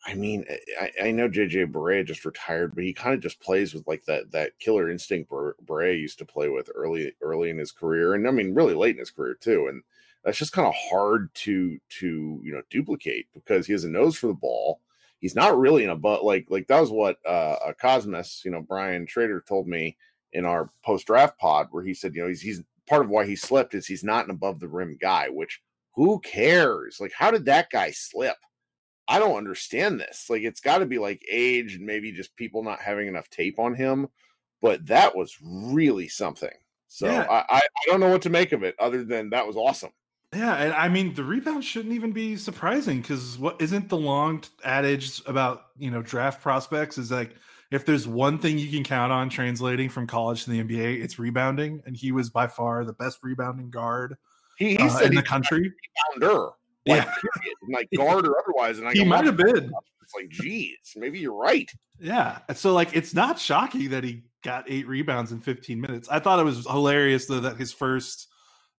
I 0.05 0.15
mean, 0.15 0.45
I, 0.79 0.91
I 1.03 1.11
know 1.11 1.29
JJ 1.29 1.71
Barea 1.71 2.05
just 2.05 2.25
retired, 2.25 2.73
but 2.73 2.83
he 2.83 2.91
kind 2.91 3.13
of 3.13 3.21
just 3.21 3.39
plays 3.39 3.73
with 3.73 3.87
like 3.87 4.03
that 4.05 4.31
that 4.31 4.57
killer 4.59 4.89
instinct 4.89 5.29
Barea 5.29 5.99
used 5.99 6.17
to 6.19 6.25
play 6.25 6.49
with 6.49 6.71
early 6.73 7.13
early 7.21 7.49
in 7.49 7.57
his 7.57 7.71
career, 7.71 8.15
and 8.15 8.27
I 8.27 8.31
mean 8.31 8.55
really 8.55 8.73
late 8.73 8.95
in 8.95 8.99
his 8.99 9.11
career 9.11 9.35
too. 9.39 9.67
And 9.67 9.83
that's 10.23 10.37
just 10.37 10.53
kind 10.53 10.67
of 10.67 10.73
hard 10.75 11.33
to 11.35 11.77
to 11.99 12.39
you 12.43 12.51
know 12.51 12.61
duplicate 12.69 13.27
because 13.33 13.67
he 13.67 13.73
has 13.73 13.83
a 13.83 13.89
nose 13.89 14.17
for 14.17 14.27
the 14.27 14.33
ball. 14.33 14.81
He's 15.19 15.35
not 15.35 15.59
really 15.59 15.83
in 15.83 15.91
a 15.91 15.95
but 15.95 16.25
like 16.25 16.47
like 16.49 16.67
that 16.67 16.79
was 16.79 16.89
what 16.89 17.17
uh, 17.27 17.57
a 17.67 17.73
Cosmos, 17.73 18.41
you 18.43 18.51
know, 18.51 18.61
Brian 18.61 19.05
Trader 19.05 19.43
told 19.47 19.67
me 19.67 19.97
in 20.33 20.45
our 20.45 20.71
post 20.83 21.05
draft 21.07 21.37
pod 21.37 21.67
where 21.71 21.83
he 21.83 21.93
said, 21.93 22.15
you 22.15 22.23
know, 22.23 22.27
he's 22.27 22.41
he's 22.41 22.63
part 22.87 23.03
of 23.05 23.09
why 23.09 23.25
he 23.25 23.35
slipped 23.35 23.75
is 23.75 23.85
he's 23.85 24.03
not 24.03 24.25
an 24.25 24.31
above 24.31 24.59
the 24.59 24.67
rim 24.67 24.97
guy, 24.99 25.29
which 25.29 25.61
who 25.93 26.19
cares? 26.21 26.99
Like, 26.99 27.11
how 27.13 27.31
did 27.31 27.45
that 27.45 27.69
guy 27.69 27.91
slip? 27.91 28.37
I 29.11 29.19
don't 29.19 29.37
understand 29.37 29.99
this. 29.99 30.29
Like 30.29 30.43
it's 30.43 30.61
got 30.61 30.77
to 30.77 30.85
be 30.85 30.97
like 30.97 31.21
age 31.29 31.75
and 31.75 31.85
maybe 31.85 32.11
just 32.11 32.35
people 32.35 32.63
not 32.63 32.79
having 32.79 33.07
enough 33.07 33.29
tape 33.29 33.59
on 33.59 33.75
him. 33.75 34.07
But 34.61 34.85
that 34.87 35.15
was 35.15 35.37
really 35.41 36.07
something. 36.07 36.53
So 36.87 37.07
yeah. 37.07 37.25
I, 37.29 37.43
I 37.49 37.61
don't 37.87 37.99
know 37.99 38.09
what 38.09 38.21
to 38.23 38.29
make 38.29 38.51
of 38.51 38.63
it 38.63 38.75
other 38.79 39.03
than 39.03 39.31
that 39.31 39.45
was 39.45 39.55
awesome. 39.57 39.91
Yeah, 40.33 40.55
and 40.55 40.73
I 40.73 40.87
mean 40.87 41.13
the 41.13 41.25
rebound 41.25 41.65
shouldn't 41.65 41.93
even 41.93 42.13
be 42.13 42.37
surprising 42.37 43.01
because 43.01 43.37
what 43.37 43.61
isn't 43.61 43.89
the 43.89 43.97
long 43.97 44.43
adage 44.63 45.21
about 45.25 45.67
you 45.77 45.91
know 45.91 46.01
draft 46.01 46.41
prospects 46.41 46.97
is 46.97 47.11
like 47.11 47.35
if 47.71 47.85
there's 47.85 48.07
one 48.07 48.37
thing 48.37 48.57
you 48.57 48.69
can 48.69 48.83
count 48.83 49.11
on 49.11 49.29
translating 49.29 49.89
from 49.89 50.07
college 50.07 50.45
to 50.45 50.51
the 50.51 50.63
NBA, 50.63 51.01
it's 51.03 51.19
rebounding, 51.19 51.81
and 51.85 51.97
he 51.97 52.13
was 52.13 52.29
by 52.29 52.47
far 52.47 52.85
the 52.85 52.93
best 52.93 53.19
rebounding 53.23 53.69
guard 53.69 54.15
he, 54.57 54.75
he 54.75 54.77
uh, 54.77 54.99
in 54.99 55.15
the 55.15 55.23
country. 55.23 55.71
Rebounder. 56.19 56.51
Like, 56.87 57.05
yeah. 57.05 57.13
like 57.69 57.87
guard 57.95 58.27
or 58.27 58.35
otherwise. 58.39 58.79
And 58.79 58.87
I 58.87 58.93
he 58.93 59.03
might 59.03 59.25
have 59.25 59.37
been. 59.37 59.71
It's 60.01 60.15
like, 60.15 60.29
geez, 60.29 60.77
maybe 60.95 61.19
you're 61.19 61.35
right. 61.35 61.69
Yeah. 61.99 62.39
So 62.55 62.73
like, 62.73 62.95
it's 62.95 63.13
not 63.13 63.39
shocking 63.39 63.89
that 63.91 64.03
he 64.03 64.23
got 64.43 64.65
eight 64.67 64.87
rebounds 64.87 65.31
in 65.31 65.39
15 65.39 65.79
minutes. 65.79 66.09
I 66.09 66.19
thought 66.19 66.39
it 66.39 66.43
was 66.43 66.65
hilarious 66.65 67.27
though 67.27 67.39
that 67.41 67.57
his 67.57 67.71
first 67.71 68.27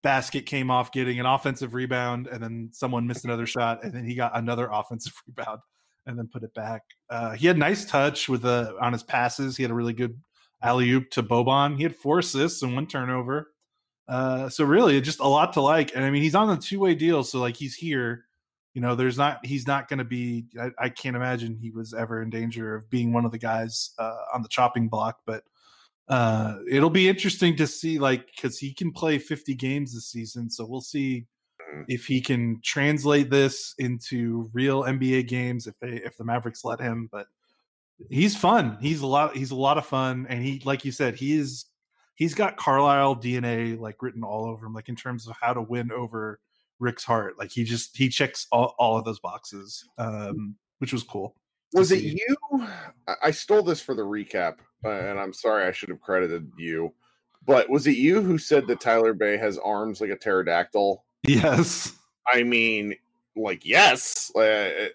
basket 0.03 0.47
came 0.47 0.71
off 0.71 0.93
getting 0.93 1.21
an 1.21 1.27
offensive 1.27 1.75
rebound, 1.75 2.27
and 2.27 2.43
then 2.43 2.71
someone 2.73 3.07
missed 3.07 3.25
another 3.25 3.47
shot, 3.47 3.85
and 3.85 3.93
then 3.93 4.05
he 4.05 4.15
got 4.15 4.37
another 4.37 4.69
offensive 4.73 5.13
rebound 5.27 5.61
and 6.07 6.19
then 6.19 6.29
put 6.33 6.43
it 6.43 6.53
back. 6.55 6.83
Uh, 7.09 7.31
he 7.31 7.47
had 7.47 7.57
nice 7.57 7.85
touch 7.85 8.29
with 8.29 8.43
the 8.43 8.75
on 8.81 8.93
his 8.93 9.05
passes. 9.05 9.57
He 9.57 9.63
had 9.63 9.71
a 9.71 9.75
really 9.75 9.93
good 9.93 10.21
alley 10.61 10.91
oop 10.91 11.11
to 11.11 11.23
Boban. 11.23 11.77
He 11.77 11.85
had 11.85 11.95
four 11.95 12.19
assists 12.19 12.63
and 12.63 12.75
one 12.75 12.87
turnover. 12.87 13.52
Uh, 14.09 14.49
so 14.49 14.65
really, 14.65 15.01
just 15.01 15.21
a 15.21 15.29
lot 15.29 15.53
to 15.55 15.61
like. 15.61 15.95
And 15.95 16.05
I 16.05 16.11
mean, 16.11 16.23
he's 16.23 16.35
on 16.35 16.51
a 16.51 16.57
two 16.57 16.81
way 16.81 16.95
deal, 16.95 17.23
so 17.25 17.41
like 17.41 17.57
he's 17.57 17.75
here. 17.75 18.27
You 18.75 18.81
know, 18.81 18.95
there's 18.95 19.19
not 19.19 19.45
he's 19.45 19.67
not 19.67 19.89
going 19.89 19.99
to 19.99 20.05
be. 20.05 20.47
I, 20.61 20.71
I, 20.79 20.89
can't 20.89 21.15
imagine 21.15 21.57
he 21.57 21.71
was 21.71 21.93
ever 21.93 22.23
in 22.23 22.31
danger 22.31 22.75
of 22.75 22.89
being 22.89 23.13
one 23.13 23.27
of 23.27 23.31
the 23.31 23.39
guys 23.39 23.91
uh, 23.99 24.17
on 24.35 24.43
the 24.43 24.49
chopping 24.49 24.89
block. 24.89 25.19
But 25.27 25.45
uh, 26.09 26.57
it'll 26.69 26.91
be 26.91 27.09
interesting 27.09 27.57
to 27.57 27.67
see, 27.67 27.99
like, 27.99 28.27
because 28.35 28.59
he 28.59 28.73
can 28.73 28.91
play 28.91 29.19
50 29.19 29.55
games 29.55 29.95
this 29.95 30.09
season, 30.09 30.51
so 30.51 30.67
we'll 30.67 30.81
see 30.81 31.27
mm-hmm. 31.61 31.83
if 31.89 32.07
he 32.07 32.21
can 32.21 32.61
translate 32.65 33.31
this 33.31 33.75
into 33.79 34.51
real 34.53 34.85
NBA 34.85 35.29
games 35.29 35.67
if 35.67 35.79
they 35.79 36.01
if 36.05 36.17
the 36.17 36.25
Mavericks 36.25 36.65
let 36.65 36.81
him. 36.81 37.09
But 37.13 37.27
he's 38.11 38.37
fun. 38.37 38.79
He's 38.81 39.03
a 39.03 39.07
lot. 39.07 39.37
He's 39.37 39.53
a 39.53 39.57
lot 39.57 39.79
of 39.79 39.87
fun, 39.87 40.27
and 40.29 40.43
he, 40.43 40.63
like 40.65 40.85
you 40.85 40.93
said, 40.93 41.15
he 41.15 41.39
is 41.39 41.67
he's 42.15 42.35
got 42.35 42.57
Carlisle 42.57 43.17
DNA 43.17 43.79
like 43.79 44.03
written 44.03 44.25
all 44.25 44.47
over 44.47 44.67
him, 44.67 44.75
like 44.75 44.89
in 44.89 44.97
terms 44.97 45.27
of 45.27 45.35
how 45.41 45.53
to 45.53 45.63
win 45.63 45.91
over 45.93 46.41
Rick's 46.79 47.05
heart. 47.05 47.39
Like 47.39 47.51
he 47.51 47.65
just 47.65 47.97
he 47.97 48.09
checks 48.09 48.47
all, 48.53 48.75
all 48.79 48.99
of 48.99 49.05
those 49.05 49.21
boxes, 49.21 49.85
um, 49.99 50.57
which 50.79 50.93
was 50.93 51.03
cool. 51.03 51.37
Was 51.75 51.91
it 51.91 52.03
you? 52.03 52.37
I 53.23 53.31
stole 53.31 53.63
this 53.63 53.81
for 53.81 53.95
the 53.95 54.03
recap, 54.03 54.57
uh, 54.85 54.91
and 54.91 55.19
I'm 55.19 55.33
sorry 55.33 55.67
I 55.67 55.73
should 55.73 55.89
have 55.89 56.03
credited 56.03 56.51
you. 56.59 56.93
But 57.47 57.71
was 57.71 57.87
it 57.87 57.97
you 57.97 58.21
who 58.21 58.37
said 58.39 58.67
that 58.67 58.81
Tyler 58.81 59.15
Bey 59.15 59.37
has 59.37 59.59
arms 59.59 60.01
like 60.01 60.11
a 60.11 60.17
pterodactyl? 60.17 61.05
Yes. 61.27 61.97
I 62.33 62.43
mean, 62.43 62.95
like 63.35 63.65
yes. 63.65 64.31
Uh, 64.37 64.89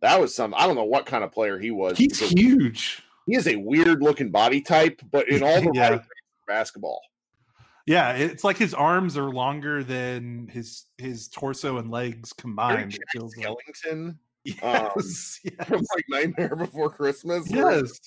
that 0.00 0.20
was 0.20 0.34
some. 0.34 0.54
I 0.54 0.66
don't 0.66 0.76
know 0.76 0.84
what 0.84 1.06
kind 1.06 1.24
of 1.24 1.32
player 1.32 1.58
he 1.58 1.70
was. 1.70 1.96
He's 1.96 2.18
huge. 2.18 3.02
He 3.26 3.36
is 3.36 3.46
a 3.46 3.56
weird 3.56 4.02
looking 4.02 4.30
body 4.30 4.60
type, 4.60 5.00
but 5.10 5.28
in 5.28 5.42
all 5.42 5.60
the 5.60 5.70
yeah. 5.74 5.88
right 5.90 6.02
basketball. 6.46 7.00
Yeah, 7.86 8.12
it's 8.12 8.44
like 8.44 8.56
his 8.56 8.72
arms 8.72 9.16
are 9.16 9.30
longer 9.30 9.84
than 9.84 10.48
his 10.48 10.84
his 10.96 11.28
torso 11.28 11.76
and 11.76 11.90
legs 11.90 12.32
combined. 12.32 12.96
Skellington. 13.14 14.16
Yes, 14.44 14.62
um, 14.62 14.90
yes. 14.96 15.70
Like 15.70 16.04
Nightmare 16.08 16.56
Before 16.56 16.90
Christmas. 16.90 17.50
Yes. 17.50 18.00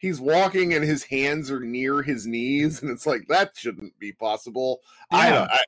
He's 0.00 0.20
walking 0.20 0.74
and 0.74 0.84
his 0.84 1.02
hands 1.02 1.50
are 1.50 1.60
near 1.60 2.02
his 2.02 2.26
knees, 2.26 2.82
and 2.82 2.90
it's 2.90 3.06
like 3.06 3.22
that 3.28 3.52
shouldn't 3.54 3.98
be 3.98 4.12
possible. 4.12 4.80
Yeah. 5.12 5.46
I, 5.50 5.54
I 5.54 5.58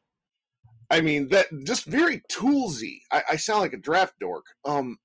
I 0.91 1.01
mean 1.01 1.29
that 1.29 1.47
just 1.65 1.85
very 1.85 2.23
toolsy. 2.31 3.03
I, 3.13 3.23
I 3.33 3.37
sound 3.37 3.61
like 3.61 3.73
a 3.73 3.79
draft 3.79 4.15
dork. 4.21 4.47
Um, 4.65 4.99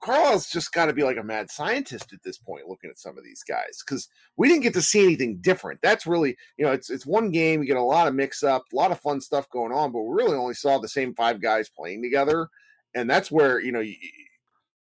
Carlisle's 0.00 0.48
just 0.48 0.72
got 0.72 0.86
to 0.86 0.92
be 0.92 1.02
like 1.02 1.16
a 1.16 1.22
mad 1.22 1.50
scientist 1.50 2.12
at 2.12 2.22
this 2.22 2.38
point, 2.38 2.68
looking 2.68 2.90
at 2.90 2.98
some 2.98 3.16
of 3.18 3.24
these 3.24 3.42
guys, 3.42 3.82
because 3.84 4.08
we 4.36 4.48
didn't 4.48 4.62
get 4.62 4.74
to 4.74 4.82
see 4.82 5.02
anything 5.02 5.38
different. 5.40 5.80
That's 5.82 6.06
really, 6.06 6.36
you 6.56 6.64
know, 6.64 6.72
it's 6.72 6.90
it's 6.90 7.06
one 7.06 7.30
game. 7.30 7.60
You 7.60 7.68
get 7.68 7.76
a 7.76 7.82
lot 7.82 8.08
of 8.08 8.14
mix 8.14 8.42
up, 8.42 8.64
a 8.72 8.76
lot 8.76 8.90
of 8.90 9.00
fun 9.00 9.20
stuff 9.20 9.48
going 9.50 9.72
on, 9.72 9.92
but 9.92 10.02
we 10.02 10.14
really 10.14 10.36
only 10.36 10.54
saw 10.54 10.78
the 10.78 10.88
same 10.88 11.14
five 11.14 11.40
guys 11.40 11.68
playing 11.68 12.02
together, 12.02 12.48
and 12.94 13.08
that's 13.08 13.30
where 13.30 13.60
you 13.60 13.72
know. 13.72 13.80
You, 13.80 13.94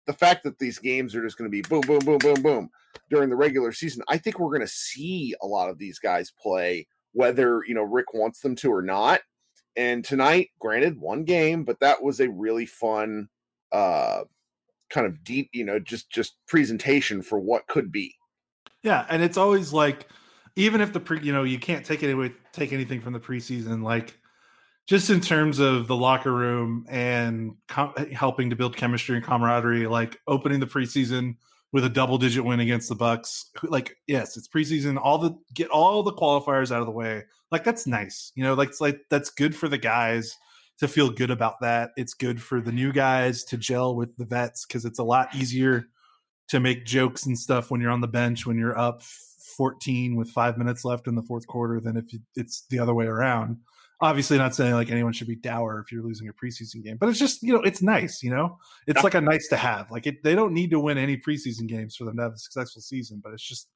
the 0.08 0.14
fact 0.14 0.44
that 0.44 0.58
these 0.58 0.80
games 0.80 1.16
are 1.16 1.24
just 1.24 1.38
going 1.38 1.50
to 1.50 1.52
be 1.52 1.62
boom, 1.62 1.82
boom, 1.82 2.00
boom, 2.00 2.18
boom, 2.18 2.42
boom 2.42 2.70
during 3.10 3.30
the 3.30 3.36
regular 3.36 3.72
season, 3.72 4.04
I 4.08 4.18
think 4.18 4.40
we're 4.40 4.50
going 4.50 4.62
to 4.62 4.68
see 4.68 5.36
a 5.42 5.48
lot 5.48 5.70
of 5.70 5.78
these 5.78 6.00
guys 6.00 6.32
play, 6.32 6.88
whether 7.14 7.62
you 7.68 7.76
know 7.76 7.84
Rick 7.84 8.14
wants 8.14 8.40
them 8.40 8.56
to 8.58 8.74
or 8.74 8.82
not. 8.82 9.22
And 9.76 10.04
tonight, 10.04 10.50
granted, 10.60 11.00
one 11.00 11.24
game, 11.24 11.64
but 11.64 11.80
that 11.80 12.02
was 12.02 12.20
a 12.20 12.30
really 12.30 12.66
fun, 12.66 13.30
uh, 13.72 14.24
kind 14.92 15.08
of 15.08 15.24
deep, 15.24 15.50
you 15.54 15.66
know, 15.66 15.80
just 15.80 16.12
just 16.12 16.36
presentation 16.48 17.22
for 17.22 17.40
what 17.40 17.68
could 17.68 17.92
be. 17.92 18.16
Yeah, 18.84 19.06
and 19.10 19.24
it's 19.24 19.38
always 19.38 19.74
like, 19.74 20.08
even 20.56 20.82
if 20.82 20.94
the 20.94 21.00
pre, 21.00 21.22
you 21.22 21.34
know, 21.34 21.44
you 21.44 21.58
can't 21.60 21.86
take 21.86 22.04
it 22.04 22.12
away, 22.12 22.32
take 22.52 22.74
anything 22.74 23.02
from 23.02 23.14
the 23.14 23.20
preseason, 23.20 23.84
like 23.84 24.18
just 24.88 25.10
in 25.10 25.22
terms 25.22 25.60
of 25.60 25.88
the 25.88 25.96
locker 25.96 26.34
room 26.34 26.86
and 26.90 27.56
com- 27.68 27.94
helping 28.12 28.50
to 28.50 28.56
build 28.56 28.76
chemistry 28.76 29.16
and 29.16 29.26
camaraderie, 29.26 29.88
like 29.88 30.20
opening 30.28 30.60
the 30.60 30.68
preseason 30.68 31.36
with 31.72 31.86
a 31.86 31.90
double 31.90 32.18
digit 32.18 32.44
win 32.44 32.60
against 32.60 32.90
the 32.90 32.96
Bucks. 32.96 33.50
Like, 33.64 33.96
yes, 34.08 34.36
it's 34.36 34.48
preseason. 34.48 35.00
All 35.02 35.18
the 35.18 35.38
get 35.54 35.70
all 35.70 36.04
the 36.04 36.14
qualifiers 36.14 36.72
out 36.72 36.82
of 36.82 36.86
the 36.86 36.92
way. 36.92 37.24
Like 37.52 37.64
that's 37.64 37.88
nice. 37.88 38.32
You 38.36 38.44
know, 38.44 38.54
like 38.54 38.70
it's 38.70 38.82
like 38.82 39.02
that's 39.10 39.30
good 39.30 39.56
for 39.56 39.70
the 39.70 39.78
guys 39.78 40.38
to 40.80 40.88
feel 40.88 41.10
good 41.10 41.32
about 41.32 41.62
that. 41.62 41.92
It's 41.96 42.14
good 42.14 42.42
for 42.42 42.62
the 42.62 42.72
new 42.72 42.92
guys 42.92 43.44
to 43.46 43.58
gel 43.58 43.96
with 43.96 44.16
the 44.18 44.26
vets 44.26 44.66
because 44.66 44.86
it's 44.86 45.00
a 45.00 45.04
lot 45.04 45.36
easier 45.36 45.86
to 46.50 46.60
make 46.60 46.86
jokes 46.86 47.26
and 47.26 47.38
stuff 47.38 47.72
when 47.72 47.80
you're 47.80 47.92
on 47.92 48.02
the 48.02 48.08
bench 48.08 48.46
when 48.46 48.58
you're 48.58 48.78
up 48.78 49.02
14 49.58 50.16
with 50.16 50.30
five 50.30 50.58
minutes 50.58 50.84
left 50.84 51.08
in 51.08 51.16
the 51.16 51.22
fourth 51.22 51.48
quarter 51.48 51.80
than 51.80 51.96
if 51.96 52.06
it's 52.36 52.66
the 52.70 52.80
other 52.80 52.94
way 52.94 53.06
around 53.06 53.58
obviously 54.02 54.38
not 54.38 54.56
saying 54.56 54.74
like 54.74 54.90
anyone 54.90 55.14
should 55.14 55.28
be 55.28 55.36
dour 55.36 55.80
if 55.80 55.92
you're 55.92 56.04
losing 56.04 56.28
a 56.28 56.34
preseason 56.34 56.84
game 56.84 56.98
but 56.98 57.08
it's 57.08 57.20
just 57.20 57.42
you 57.44 57.54
know 57.54 57.62
it's 57.62 57.82
nice 57.82 58.24
you 58.24 58.30
know 58.30 58.58
it's 58.88 58.98
yeah. 58.98 59.04
like 59.04 59.14
a 59.14 59.22
nice 59.22 59.48
to 59.48 59.56
have 59.56 59.90
like 59.92 60.08
it, 60.08 60.24
they 60.24 60.36
don't 60.36 60.54
need 60.54 60.72
to 60.72 60.80
win 60.80 60.98
any 60.98 61.16
preseason 61.16 61.68
games 61.68 61.96
for 61.96 62.06
them 62.06 62.18
to 62.18 62.24
have 62.24 62.34
a 62.34 62.38
successful 62.38 62.82
season 62.82 63.22
but 63.24 63.32
it's 63.34 63.48
just 63.48 63.70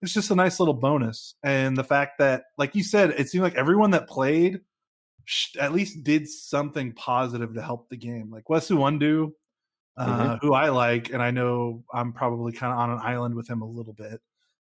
it's 0.00 0.12
just 0.12 0.30
a 0.30 0.34
nice 0.34 0.58
little 0.58 0.74
bonus 0.74 1.34
and 1.42 1.76
the 1.76 1.84
fact 1.84 2.18
that 2.18 2.44
like 2.58 2.74
you 2.74 2.82
said 2.82 3.10
it 3.10 3.28
seemed 3.28 3.42
like 3.44 3.56
everyone 3.56 3.90
that 3.90 4.08
played 4.08 4.60
at 5.58 5.72
least 5.72 6.04
did 6.04 6.28
something 6.28 6.92
positive 6.92 7.54
to 7.54 7.62
help 7.62 7.88
the 7.88 7.96
game 7.96 8.30
like 8.30 8.48
Wes 8.50 8.68
Iwundu, 8.70 9.32
uh, 9.96 10.06
mm-hmm. 10.06 10.46
who 10.46 10.54
I 10.54 10.70
like 10.70 11.12
and 11.12 11.22
I 11.22 11.30
know 11.30 11.84
I'm 11.92 12.12
probably 12.12 12.52
kind 12.52 12.72
of 12.72 12.78
on 12.78 12.90
an 12.90 13.00
island 13.02 13.34
with 13.34 13.48
him 13.48 13.62
a 13.62 13.66
little 13.66 13.92
bit 13.92 14.20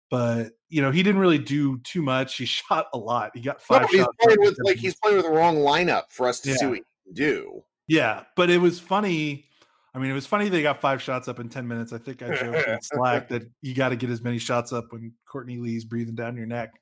but 0.10 0.52
you 0.70 0.82
know 0.82 0.92
he 0.92 1.04
didn't 1.04 1.20
really 1.20 1.38
do 1.38 1.80
too 1.80 2.02
much. 2.02 2.36
He 2.36 2.46
shot 2.46 2.88
a 2.94 2.98
lot. 2.98 3.32
He 3.34 3.42
got 3.42 3.62
five. 3.62 3.82
No, 3.82 3.88
he's 3.88 4.06
playing 4.22 4.40
with 4.40 4.58
like 4.64 4.78
he's 4.78 4.96
playing 4.96 5.18
with 5.18 5.26
the 5.26 5.32
wrong 5.32 5.58
lineup 5.58 6.04
for 6.10 6.28
us 6.28 6.40
to 6.42 6.50
yeah. 6.50 6.56
see 6.56 6.66
what 6.66 6.76
he 6.76 6.84
can 7.06 7.14
do. 7.14 7.64
Yeah, 7.88 8.24
but 8.36 8.50
it 8.50 8.58
was 8.58 8.80
funny. 8.80 9.46
I 9.94 10.00
mean, 10.00 10.12
it 10.12 10.14
was 10.14 10.28
funny 10.28 10.50
they 10.50 10.62
got 10.62 10.80
five 10.80 11.02
shots 11.02 11.28
up 11.28 11.40
in 11.40 11.50
ten 11.50 11.68
minutes. 11.68 11.94
I 11.94 11.98
think 11.98 12.22
I 12.22 12.36
joked 12.36 12.68
in 12.68 12.80
Slack 12.82 13.30
that 13.30 13.44
you 13.62 13.74
got 13.74 13.90
to 13.90 13.96
get 13.96 14.10
as 14.10 14.22
many 14.22 14.38
shots 14.38 14.74
up 14.74 14.92
when 14.92 15.14
Courtney 15.26 15.58
Lee's 15.58 15.86
breathing 15.86 16.16
down 16.16 16.36
your 16.36 16.46
neck 16.46 16.74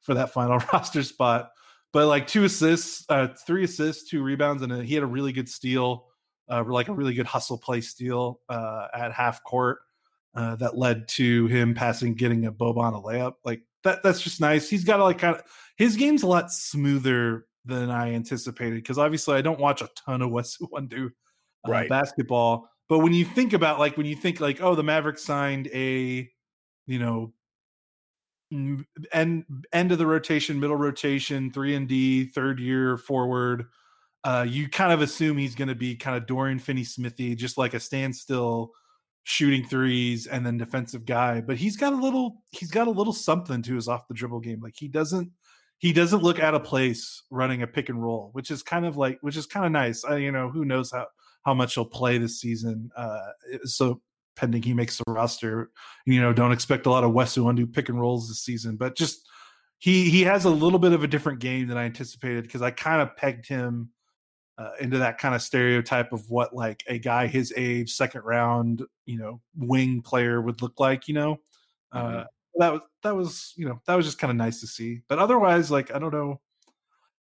for 0.00 0.14
that 0.14 0.32
final 0.32 0.58
roster 0.72 1.02
spot. 1.02 1.50
But 1.92 2.06
like 2.06 2.26
two 2.26 2.44
assists, 2.44 3.04
uh, 3.08 3.28
three 3.46 3.64
assists, 3.64 4.08
two 4.08 4.22
rebounds, 4.22 4.62
and 4.62 4.72
he 4.82 4.94
had 4.94 5.02
a 5.02 5.06
really 5.06 5.32
good 5.32 5.48
steal, 5.48 6.06
uh, 6.48 6.64
like 6.66 6.88
a 6.88 6.94
really 6.94 7.14
good 7.14 7.26
hustle 7.26 7.58
play 7.58 7.82
steal 7.82 8.40
uh, 8.48 8.88
at 8.94 9.12
half 9.12 9.44
court 9.44 9.80
uh, 10.34 10.56
that 10.56 10.78
led 10.78 11.06
to 11.08 11.46
him 11.48 11.74
passing, 11.74 12.14
getting 12.14 12.46
a 12.46 12.52
Boban 12.52 12.96
a 12.96 13.02
layup. 13.02 13.34
Like 13.44 13.62
that, 13.84 14.02
that's 14.02 14.20
just 14.20 14.40
nice. 14.40 14.68
He's 14.68 14.84
got 14.84 15.00
like 15.00 15.18
kind 15.18 15.36
of 15.36 15.42
his 15.76 15.96
game's 15.96 16.22
a 16.22 16.26
lot 16.26 16.50
smoother 16.50 17.46
than 17.64 17.90
I 17.90 18.14
anticipated 18.14 18.76
because 18.76 18.98
obviously 18.98 19.36
I 19.36 19.42
don't 19.42 19.60
watch 19.60 19.82
a 19.82 19.88
ton 19.94 20.22
of 20.22 20.30
Wes 20.32 20.56
Iwundu 20.58 21.06
uh, 21.06 21.70
right. 21.70 21.88
basketball. 21.88 22.68
But 22.88 23.00
when 23.00 23.12
you 23.12 23.24
think 23.24 23.52
about 23.52 23.78
like 23.78 23.96
when 23.96 24.06
you 24.06 24.16
think 24.16 24.40
like 24.40 24.60
oh 24.60 24.74
the 24.74 24.82
Mavericks 24.82 25.24
signed 25.24 25.68
a 25.72 26.28
you 26.86 26.98
know 26.98 27.32
end 29.12 29.44
end 29.72 29.92
of 29.92 29.98
the 29.98 30.06
rotation, 30.06 30.60
middle 30.60 30.76
rotation, 30.76 31.50
three 31.52 31.74
and 31.74 31.88
D, 31.88 32.26
third 32.26 32.60
year 32.60 32.96
forward. 32.96 33.66
Uh, 34.24 34.46
you 34.48 34.68
kind 34.68 34.92
of 34.92 35.00
assume 35.02 35.36
he's 35.36 35.56
going 35.56 35.68
to 35.68 35.74
be 35.74 35.96
kind 35.96 36.16
of 36.16 36.26
Dorian 36.26 36.60
Finney 36.60 36.84
Smithy, 36.84 37.34
just 37.34 37.58
like 37.58 37.74
a 37.74 37.80
standstill 37.80 38.72
shooting 39.24 39.64
threes 39.66 40.26
and 40.26 40.44
then 40.44 40.58
defensive 40.58 41.06
guy 41.06 41.40
but 41.40 41.56
he's 41.56 41.76
got 41.76 41.92
a 41.92 41.96
little 41.96 42.42
he's 42.50 42.72
got 42.72 42.88
a 42.88 42.90
little 42.90 43.12
something 43.12 43.62
to 43.62 43.76
his 43.76 43.86
off 43.86 44.08
the 44.08 44.14
dribble 44.14 44.40
game 44.40 44.60
like 44.60 44.74
he 44.76 44.88
doesn't 44.88 45.30
he 45.78 45.92
doesn't 45.92 46.24
look 46.24 46.40
out 46.40 46.54
of 46.54 46.64
place 46.64 47.22
running 47.30 47.62
a 47.62 47.66
pick 47.66 47.88
and 47.88 48.02
roll 48.02 48.30
which 48.32 48.50
is 48.50 48.64
kind 48.64 48.84
of 48.84 48.96
like 48.96 49.18
which 49.20 49.36
is 49.36 49.46
kind 49.46 49.64
of 49.64 49.70
nice 49.70 50.04
uh, 50.04 50.16
you 50.16 50.32
know 50.32 50.48
who 50.50 50.64
knows 50.64 50.90
how 50.90 51.06
how 51.44 51.54
much 51.54 51.74
he'll 51.74 51.84
play 51.84 52.18
this 52.18 52.40
season 52.40 52.90
uh 52.96 53.30
so 53.62 54.00
pending 54.36 54.62
he 54.62 54.74
makes 54.74 54.98
the 54.98 55.04
roster 55.06 55.70
you 56.06 56.20
know 56.20 56.32
don't 56.32 56.52
expect 56.52 56.86
a 56.86 56.90
lot 56.90 57.04
of 57.04 57.12
Wes 57.12 57.36
Iwundu 57.36 57.72
pick 57.72 57.88
and 57.88 58.00
rolls 58.00 58.28
this 58.28 58.42
season 58.42 58.76
but 58.76 58.96
just 58.96 59.28
he 59.82 60.08
he 60.08 60.22
has 60.22 60.44
a 60.44 60.50
little 60.50 60.78
bit 60.78 60.92
of 60.92 61.02
a 61.02 61.08
different 61.08 61.40
game 61.40 61.66
than 61.66 61.76
I 61.76 61.82
anticipated 61.82 62.44
because 62.44 62.62
I 62.62 62.70
kind 62.70 63.02
of 63.02 63.16
pegged 63.16 63.48
him 63.48 63.90
uh, 64.56 64.70
into 64.80 64.98
that 64.98 65.18
kind 65.18 65.34
of 65.34 65.42
stereotype 65.42 66.12
of 66.12 66.30
what 66.30 66.54
like 66.54 66.84
a 66.86 67.00
guy 67.00 67.26
his 67.26 67.52
age, 67.56 67.90
second 67.90 68.22
round, 68.22 68.84
you 69.06 69.18
know, 69.18 69.40
wing 69.56 70.00
player 70.00 70.40
would 70.40 70.62
look 70.62 70.78
like. 70.78 71.08
You 71.08 71.14
know, 71.14 71.40
mm-hmm. 71.92 72.18
uh, 72.18 72.24
that 72.58 72.72
was 72.72 72.82
that 73.02 73.16
was 73.16 73.52
you 73.56 73.66
know 73.66 73.80
that 73.88 73.96
was 73.96 74.06
just 74.06 74.18
kind 74.18 74.30
of 74.30 74.36
nice 74.36 74.60
to 74.60 74.68
see. 74.68 75.00
But 75.08 75.18
otherwise, 75.18 75.68
like 75.68 75.92
I 75.92 75.98
don't 75.98 76.14
know, 76.14 76.40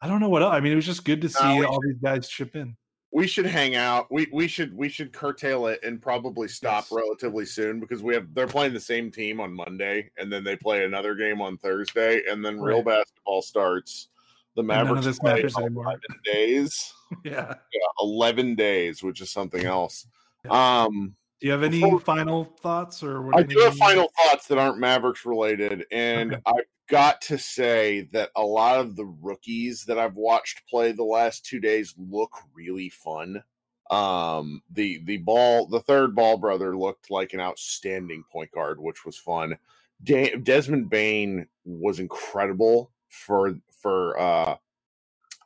I 0.01 0.07
don't 0.07 0.19
know 0.19 0.29
what 0.29 0.41
else. 0.41 0.53
I 0.55 0.59
mean, 0.59 0.71
it 0.71 0.77
was 0.77 0.87
just 0.87 1.05
good 1.05 1.21
to 1.21 1.29
see 1.29 1.63
all 1.63 1.79
these 1.81 2.01
guys 2.01 2.27
chip 2.27 2.55
in. 2.55 2.75
We 3.11 3.25
should 3.25 3.47
hang 3.47 3.75
out. 3.75 4.11
We 4.11 4.27
we 4.31 4.47
should 4.47 4.75
we 4.75 4.87
should 4.87 5.11
curtail 5.11 5.67
it 5.67 5.79
and 5.83 6.01
probably 6.01 6.47
stop 6.47 6.85
yes. 6.85 6.91
relatively 6.91 7.45
soon 7.45 7.79
because 7.79 8.03
we 8.03 8.13
have 8.13 8.33
they're 8.35 8.45
playing 8.47 8.73
the 8.73 8.79
same 8.79 9.09
team 9.09 9.39
on 9.41 9.53
Monday 9.53 10.11
and 10.17 10.31
then 10.31 10.43
they 10.43 10.55
play 10.55 10.85
another 10.85 11.15
game 11.15 11.41
on 11.41 11.57
Thursday 11.57 12.21
and 12.29 12.45
then 12.45 12.59
right. 12.59 12.67
real 12.67 12.83
basketball 12.83 13.41
starts 13.41 14.09
the 14.55 14.63
Mavericks 14.63 15.05
this 15.05 15.19
play 15.19 15.41
eleven 15.41 15.99
days. 16.25 16.93
yeah. 17.23 17.53
yeah, 17.73 17.87
eleven 18.01 18.55
days, 18.55 19.01
which 19.01 19.21
is 19.21 19.31
something 19.31 19.65
else. 19.65 20.05
Yeah. 20.45 20.83
Um, 20.83 21.15
do 21.39 21.47
you 21.47 21.51
have 21.53 21.63
any 21.63 21.81
before, 21.81 21.99
final 21.99 22.43
thoughts, 22.43 23.01
or 23.01 23.35
I 23.35 23.43
do 23.43 23.59
have 23.59 23.77
final 23.77 24.11
thoughts 24.17 24.47
that 24.47 24.57
aren't 24.57 24.77
Mavericks 24.77 25.25
related, 25.25 25.85
and 25.91 26.33
okay. 26.33 26.41
I've 26.45 26.65
got 26.89 27.21
to 27.21 27.37
say 27.37 28.09
that 28.11 28.31
a 28.35 28.43
lot 28.43 28.79
of 28.79 28.95
the 28.95 29.05
rookies 29.05 29.85
that 29.85 29.97
I've 29.97 30.15
watched 30.15 30.67
play 30.67 30.91
the 30.91 31.03
last 31.03 31.45
two 31.45 31.59
days 31.59 31.93
look 31.97 32.31
really 32.53 32.89
fun. 32.89 33.41
Um, 33.89 34.61
the 34.69 35.01
the 35.05 35.17
ball, 35.17 35.67
the 35.67 35.79
third 35.79 36.13
ball 36.13 36.37
brother 36.37 36.77
looked 36.77 37.09
like 37.09 37.33
an 37.33 37.39
outstanding 37.39 38.23
point 38.31 38.51
guard, 38.51 38.79
which 38.79 39.05
was 39.05 39.17
fun. 39.17 39.57
De- 40.03 40.35
Desmond 40.35 40.89
Bane 40.89 41.47
was 41.63 41.99
incredible 41.99 42.91
for 43.07 43.55
for 43.81 44.19
uh, 44.19 44.55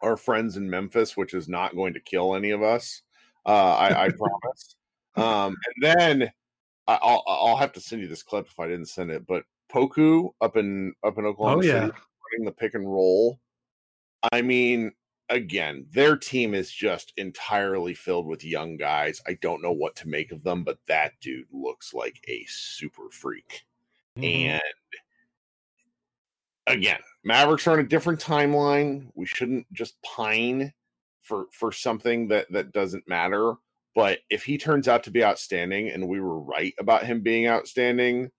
our 0.02 0.18
friends 0.18 0.58
in 0.58 0.70
Memphis, 0.70 1.16
which 1.16 1.34
is 1.34 1.48
not 1.48 1.76
going 1.76 1.94
to 1.94 2.00
kill 2.00 2.36
any 2.36 2.50
of 2.50 2.64
us. 2.64 3.04
Uh, 3.46 3.76
I, 3.76 4.06
I 4.06 4.10
promise. 4.18 4.76
Um, 5.16 5.56
and 5.76 5.82
then 5.82 6.32
I'll 6.88 7.24
I'll 7.28 7.58
have 7.58 7.74
to 7.74 7.82
send 7.82 8.02
you 8.02 8.08
this 8.08 8.24
clip 8.24 8.48
if 8.48 8.60
I 8.60 8.68
didn't 8.68 8.88
send 8.88 9.12
it. 9.12 9.26
But 9.26 9.44
Poku 9.72 10.32
up 10.42 10.58
in 10.58 10.94
up 11.04 11.18
in 11.18 11.26
Oklahoma 11.26 11.60
oh, 11.60 11.62
City 11.62 11.74
running 11.76 12.46
the 12.46 12.52
pick 12.52 12.74
and 12.74 12.92
roll. 12.92 13.40
I 14.32 14.42
mean, 14.42 14.92
again, 15.30 15.86
their 15.92 16.16
team 16.16 16.54
is 16.54 16.72
just 16.72 17.14
entirely 17.18 17.94
filled 17.94 18.28
with 18.28 18.44
young 18.44 18.78
guys. 18.78 19.22
I 19.28 19.34
don't 19.42 19.62
know 19.62 19.72
what 19.72 19.96
to 19.98 20.08
make 20.08 20.32
of 20.32 20.44
them, 20.44 20.64
but 20.64 20.80
that 20.88 21.14
dude 21.22 21.48
looks 21.52 21.94
like 21.94 22.24
a 22.28 22.46
super 22.48 23.10
freak. 23.12 23.64
Mm-hmm. 24.18 24.50
And 24.50 24.62
again, 26.68 27.00
Mavericks 27.24 27.68
are 27.68 27.74
on 27.74 27.80
a 27.80 27.84
different 27.84 28.20
timeline. 28.20 29.08
We 29.16 29.26
shouldn't 29.26 29.72
just 29.74 30.02
pine 30.02 30.74
for 31.22 31.46
for 31.52 31.72
something 31.72 32.28
that 32.28 32.52
that 32.52 32.72
doesn't 32.72 33.08
matter. 33.08 33.56
But 33.96 34.20
if 34.30 34.44
he 34.44 34.58
turns 34.58 34.88
out 34.88 35.04
to 35.04 35.12
be 35.12 35.24
outstanding 35.24 35.90
and 35.90 36.08
we 36.08 36.20
were 36.20 36.40
right 36.40 36.74
about 36.80 37.06
him 37.06 37.22
being 37.22 37.48
outstanding, 37.48 38.32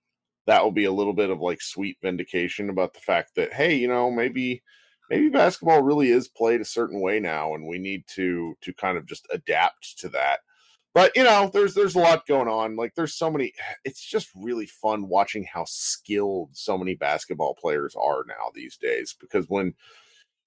that 0.47 0.63
will 0.63 0.73
be 0.73 0.85
a 0.85 0.93
little 0.93 1.13
bit 1.13 1.31
of 1.31 1.41
like 1.41 1.63
sweet 1.63 1.97
vindication 2.03 2.71
about 2.71 2.93
the 2.95 3.01
fact 3.01 3.35
that 3.37 3.53
hey, 3.53 3.75
you 3.75 3.89
know, 3.89 4.11
maybe 4.11 4.63
maybe 5.11 5.29
basketball 5.29 5.83
really 5.83 6.11
is 6.11 6.29
played 6.29 6.61
a 6.61 6.65
certain 6.65 7.01
way 7.01 7.21
now 7.21 7.55
and 7.55 7.67
we 7.67 7.79
need 7.79 8.05
to 8.09 8.57
to 8.63 8.73
kind 8.75 8.99
of 8.99 9.07
just 9.07 9.27
adapt 9.31 9.99
to 10.01 10.09
that. 10.11 10.41
But 10.93 11.13
you 11.17 11.25
know 11.25 11.51
there's 11.53 11.75
there's 11.75 11.97
a 11.97 12.01
lot 12.01 12.27
going 12.27 12.49
on. 12.49 12.77
Like 12.77 12.95
there's 12.95 13.15
so 13.15 13.31
many 13.31 13.53
it's 13.85 14.05
just 14.05 14.29
really 14.35 14.67
fun 14.67 15.09
watching 15.09 15.45
how 15.45 15.65
skilled 15.67 16.51
so 16.53 16.77
many 16.77 16.95
basketball 16.95 17.55
players 17.55 17.95
are 17.95 18.25
now 18.27 18.51
these 18.55 18.77
days 18.77 19.15
because 19.21 19.47
when 19.49 19.67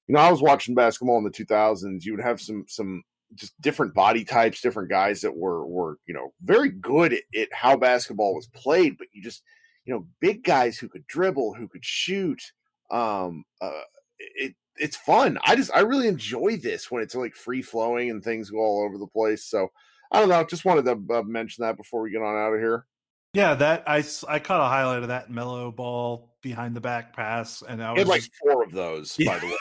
you 0.08 0.16
know 0.16 0.22
i 0.22 0.32
was 0.32 0.42
watching 0.42 0.74
basketball 0.74 1.18
in 1.18 1.24
the 1.26 1.30
2000s 1.30 2.06
you 2.06 2.14
would 2.14 2.24
have 2.24 2.40
some 2.40 2.64
some 2.68 3.04
just 3.36 3.60
different 3.62 3.94
body 3.94 4.24
types 4.24 4.62
different 4.62 4.90
guys 4.90 5.22
that 5.22 5.36
were 5.36 5.66
were 5.68 5.98
you 6.08 6.14
know 6.14 6.34
very 6.44 6.70
good 6.70 7.14
at, 7.14 7.24
at 7.38 7.48
how 7.52 7.76
basketball 7.76 8.34
was 8.34 8.48
played 8.48 8.98
but 8.98 9.08
you 9.12 9.22
just 9.22 9.44
you 9.86 9.94
know 9.94 10.06
big 10.22 10.44
guys 10.44 10.78
who 10.78 10.88
could 10.88 11.06
dribble 11.08 11.54
who 11.54 11.68
could 11.68 11.84
shoot 11.84 12.42
um 12.90 13.44
uh 13.62 13.82
it 14.20 14.54
it's 14.78 14.96
fun 14.96 15.38
i 15.44 15.56
just 15.56 15.72
i 15.76 15.80
really 15.80 16.08
enjoy 16.08 16.56
this 16.58 16.90
when 16.90 17.04
it's 17.04 17.16
like 17.16 17.36
free 17.36 17.62
flowing 17.62 18.10
and 18.12 18.24
things 18.24 18.50
go 18.50 18.60
all 18.60 18.84
over 18.86 18.98
the 18.98 19.08
place 19.08 19.44
so 19.46 19.68
I 20.10 20.22
don't 20.22 20.30
know. 20.30 20.42
Just 20.46 20.64
wanted 20.64 20.86
to 20.86 21.16
uh, 21.16 21.24
mention 21.24 21.66
that 21.66 21.76
before 21.76 22.00
we 22.00 22.12
get 22.12 22.22
on 22.22 22.34
out 22.34 22.54
of 22.54 22.62
here. 22.62 22.86
Yeah, 23.34 23.56
that 23.56 23.84
I, 23.88 24.06
I 24.30 24.40
caught 24.40 24.62
a 24.62 24.70
highlight 24.70 25.02
of 25.02 25.10
that 25.10 25.30
Melo 25.30 25.70
Ball 25.70 26.34
behind 26.42 26.78
the 26.78 26.80
back 26.80 27.14
pass, 27.14 27.62
and 27.62 27.84
I 27.84 27.92
was 27.92 28.00
had 28.00 28.08
like 28.08 28.22
just- 28.22 28.32
four 28.42 28.64
of 28.64 28.72
those, 28.72 29.16
Yeah. 29.20 29.34
by 29.34 29.40
the 29.40 29.48
way. 29.48 29.54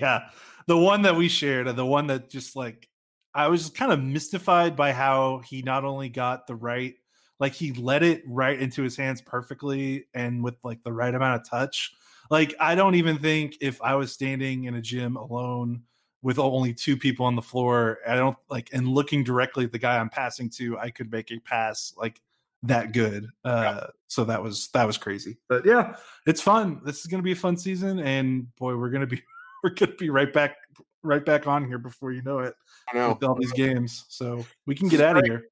yeah, 0.00 0.28
the 0.66 0.78
one 0.78 1.02
that 1.02 1.16
we 1.16 1.28
shared, 1.28 1.68
and 1.68 1.76
the 1.76 1.84
one 1.84 2.06
that 2.06 2.30
just 2.30 2.56
like 2.56 2.88
I 3.34 3.48
was 3.48 3.70
kind 3.70 3.92
of 3.92 4.02
mystified 4.02 4.76
by 4.76 4.92
how 4.92 5.38
he 5.44 5.62
not 5.62 5.84
only 5.84 6.08
got 6.08 6.46
the 6.46 6.54
right, 6.54 6.94
like 7.40 7.52
he 7.52 7.72
let 7.72 8.02
it 8.02 8.22
right 8.26 8.58
into 8.58 8.82
his 8.82 8.96
hands 8.96 9.20
perfectly, 9.20 10.06
and 10.14 10.42
with 10.42 10.54
like 10.62 10.82
the 10.82 10.92
right 10.92 11.14
amount 11.14 11.40
of 11.40 11.48
touch. 11.48 11.92
Like 12.30 12.54
I 12.60 12.74
don't 12.74 12.94
even 12.94 13.18
think 13.18 13.56
if 13.60 13.80
I 13.82 13.94
was 13.96 14.12
standing 14.12 14.64
in 14.64 14.74
a 14.76 14.80
gym 14.80 15.16
alone 15.16 15.82
with 16.22 16.38
only 16.38 16.72
two 16.72 16.96
people 16.96 17.26
on 17.26 17.36
the 17.36 17.42
floor, 17.42 17.98
I 18.06 18.14
don't 18.14 18.36
like 18.48 18.70
and 18.72 18.88
looking 18.88 19.24
directly 19.24 19.64
at 19.64 19.72
the 19.72 19.78
guy 19.78 19.98
I'm 19.98 20.08
passing 20.08 20.48
to, 20.50 20.78
I 20.78 20.90
could 20.90 21.10
make 21.12 21.30
a 21.30 21.38
pass 21.38 21.92
like 21.96 22.20
that 22.62 22.92
good. 22.92 23.28
Uh, 23.44 23.88
So 24.08 24.24
that 24.24 24.42
was 24.42 24.68
that 24.68 24.86
was 24.86 24.96
crazy. 24.96 25.36
But 25.48 25.66
yeah, 25.66 25.96
it's 26.26 26.40
fun. 26.40 26.80
This 26.84 27.00
is 27.00 27.06
going 27.06 27.18
to 27.18 27.24
be 27.24 27.32
a 27.32 27.36
fun 27.36 27.56
season, 27.56 27.98
and 27.98 28.54
boy, 28.56 28.76
we're 28.76 28.90
going 28.90 29.02
to 29.02 29.06
be 29.06 29.22
we're 29.62 29.70
going 29.70 29.90
to 29.90 29.96
be 29.96 30.08
right 30.10 30.32
back 30.32 30.56
right 31.04 31.24
back 31.24 31.46
on 31.46 31.66
here 31.66 31.78
before 31.78 32.12
you 32.12 32.22
know 32.22 32.38
it 32.40 32.54
I 32.92 32.96
know. 32.96 33.10
with 33.10 33.22
all 33.22 33.34
these 33.34 33.52
games. 33.52 34.04
So 34.08 34.44
we 34.66 34.74
can 34.74 34.88
get 34.88 35.00
out 35.00 35.16
of 35.16 35.24
here. 35.24 35.44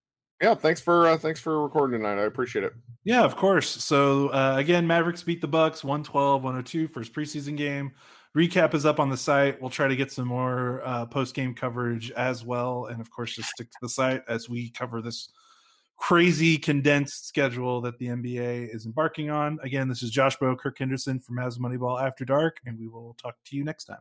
Yeah, 0.42 0.56
thanks 0.56 0.80
for 0.80 1.06
uh, 1.06 1.16
thanks 1.16 1.38
for 1.38 1.62
recording 1.62 2.00
tonight. 2.00 2.20
I 2.20 2.24
appreciate 2.24 2.64
it. 2.64 2.72
Yeah, 3.04 3.22
of 3.22 3.36
course. 3.36 3.68
So 3.68 4.28
uh, 4.28 4.56
again, 4.58 4.86
Mavericks 4.86 5.22
beat 5.22 5.40
the 5.40 5.46
Bucks 5.46 5.84
112 5.84 6.42
102 6.42 6.88
first 6.88 7.12
preseason 7.12 7.56
game. 7.56 7.92
Recap 8.36 8.74
is 8.74 8.86
up 8.86 8.98
on 8.98 9.10
the 9.10 9.16
site. 9.16 9.60
We'll 9.60 9.70
try 9.70 9.88
to 9.88 9.94
get 9.94 10.10
some 10.10 10.26
more 10.26 10.80
uh, 10.84 11.06
post 11.06 11.34
game 11.34 11.54
coverage 11.54 12.10
as 12.12 12.44
well, 12.44 12.86
and 12.86 13.00
of 13.00 13.10
course, 13.10 13.36
just 13.36 13.50
stick 13.50 13.70
to 13.70 13.78
the 13.82 13.88
site 13.88 14.22
as 14.26 14.48
we 14.48 14.70
cover 14.70 15.00
this 15.00 15.28
crazy 15.96 16.58
condensed 16.58 17.28
schedule 17.28 17.80
that 17.82 17.98
the 17.98 18.06
NBA 18.06 18.74
is 18.74 18.86
embarking 18.86 19.30
on. 19.30 19.58
Again, 19.62 19.88
this 19.88 20.02
is 20.02 20.10
Josh 20.10 20.36
Bowe, 20.36 20.56
Kirk 20.56 20.78
Henderson 20.78 21.20
from 21.20 21.36
Mavs 21.36 21.58
Moneyball 21.58 22.02
After 22.02 22.24
Dark, 22.24 22.56
and 22.66 22.76
we 22.78 22.88
will 22.88 23.14
talk 23.22 23.36
to 23.44 23.56
you 23.56 23.62
next 23.62 23.84
time. 23.84 24.00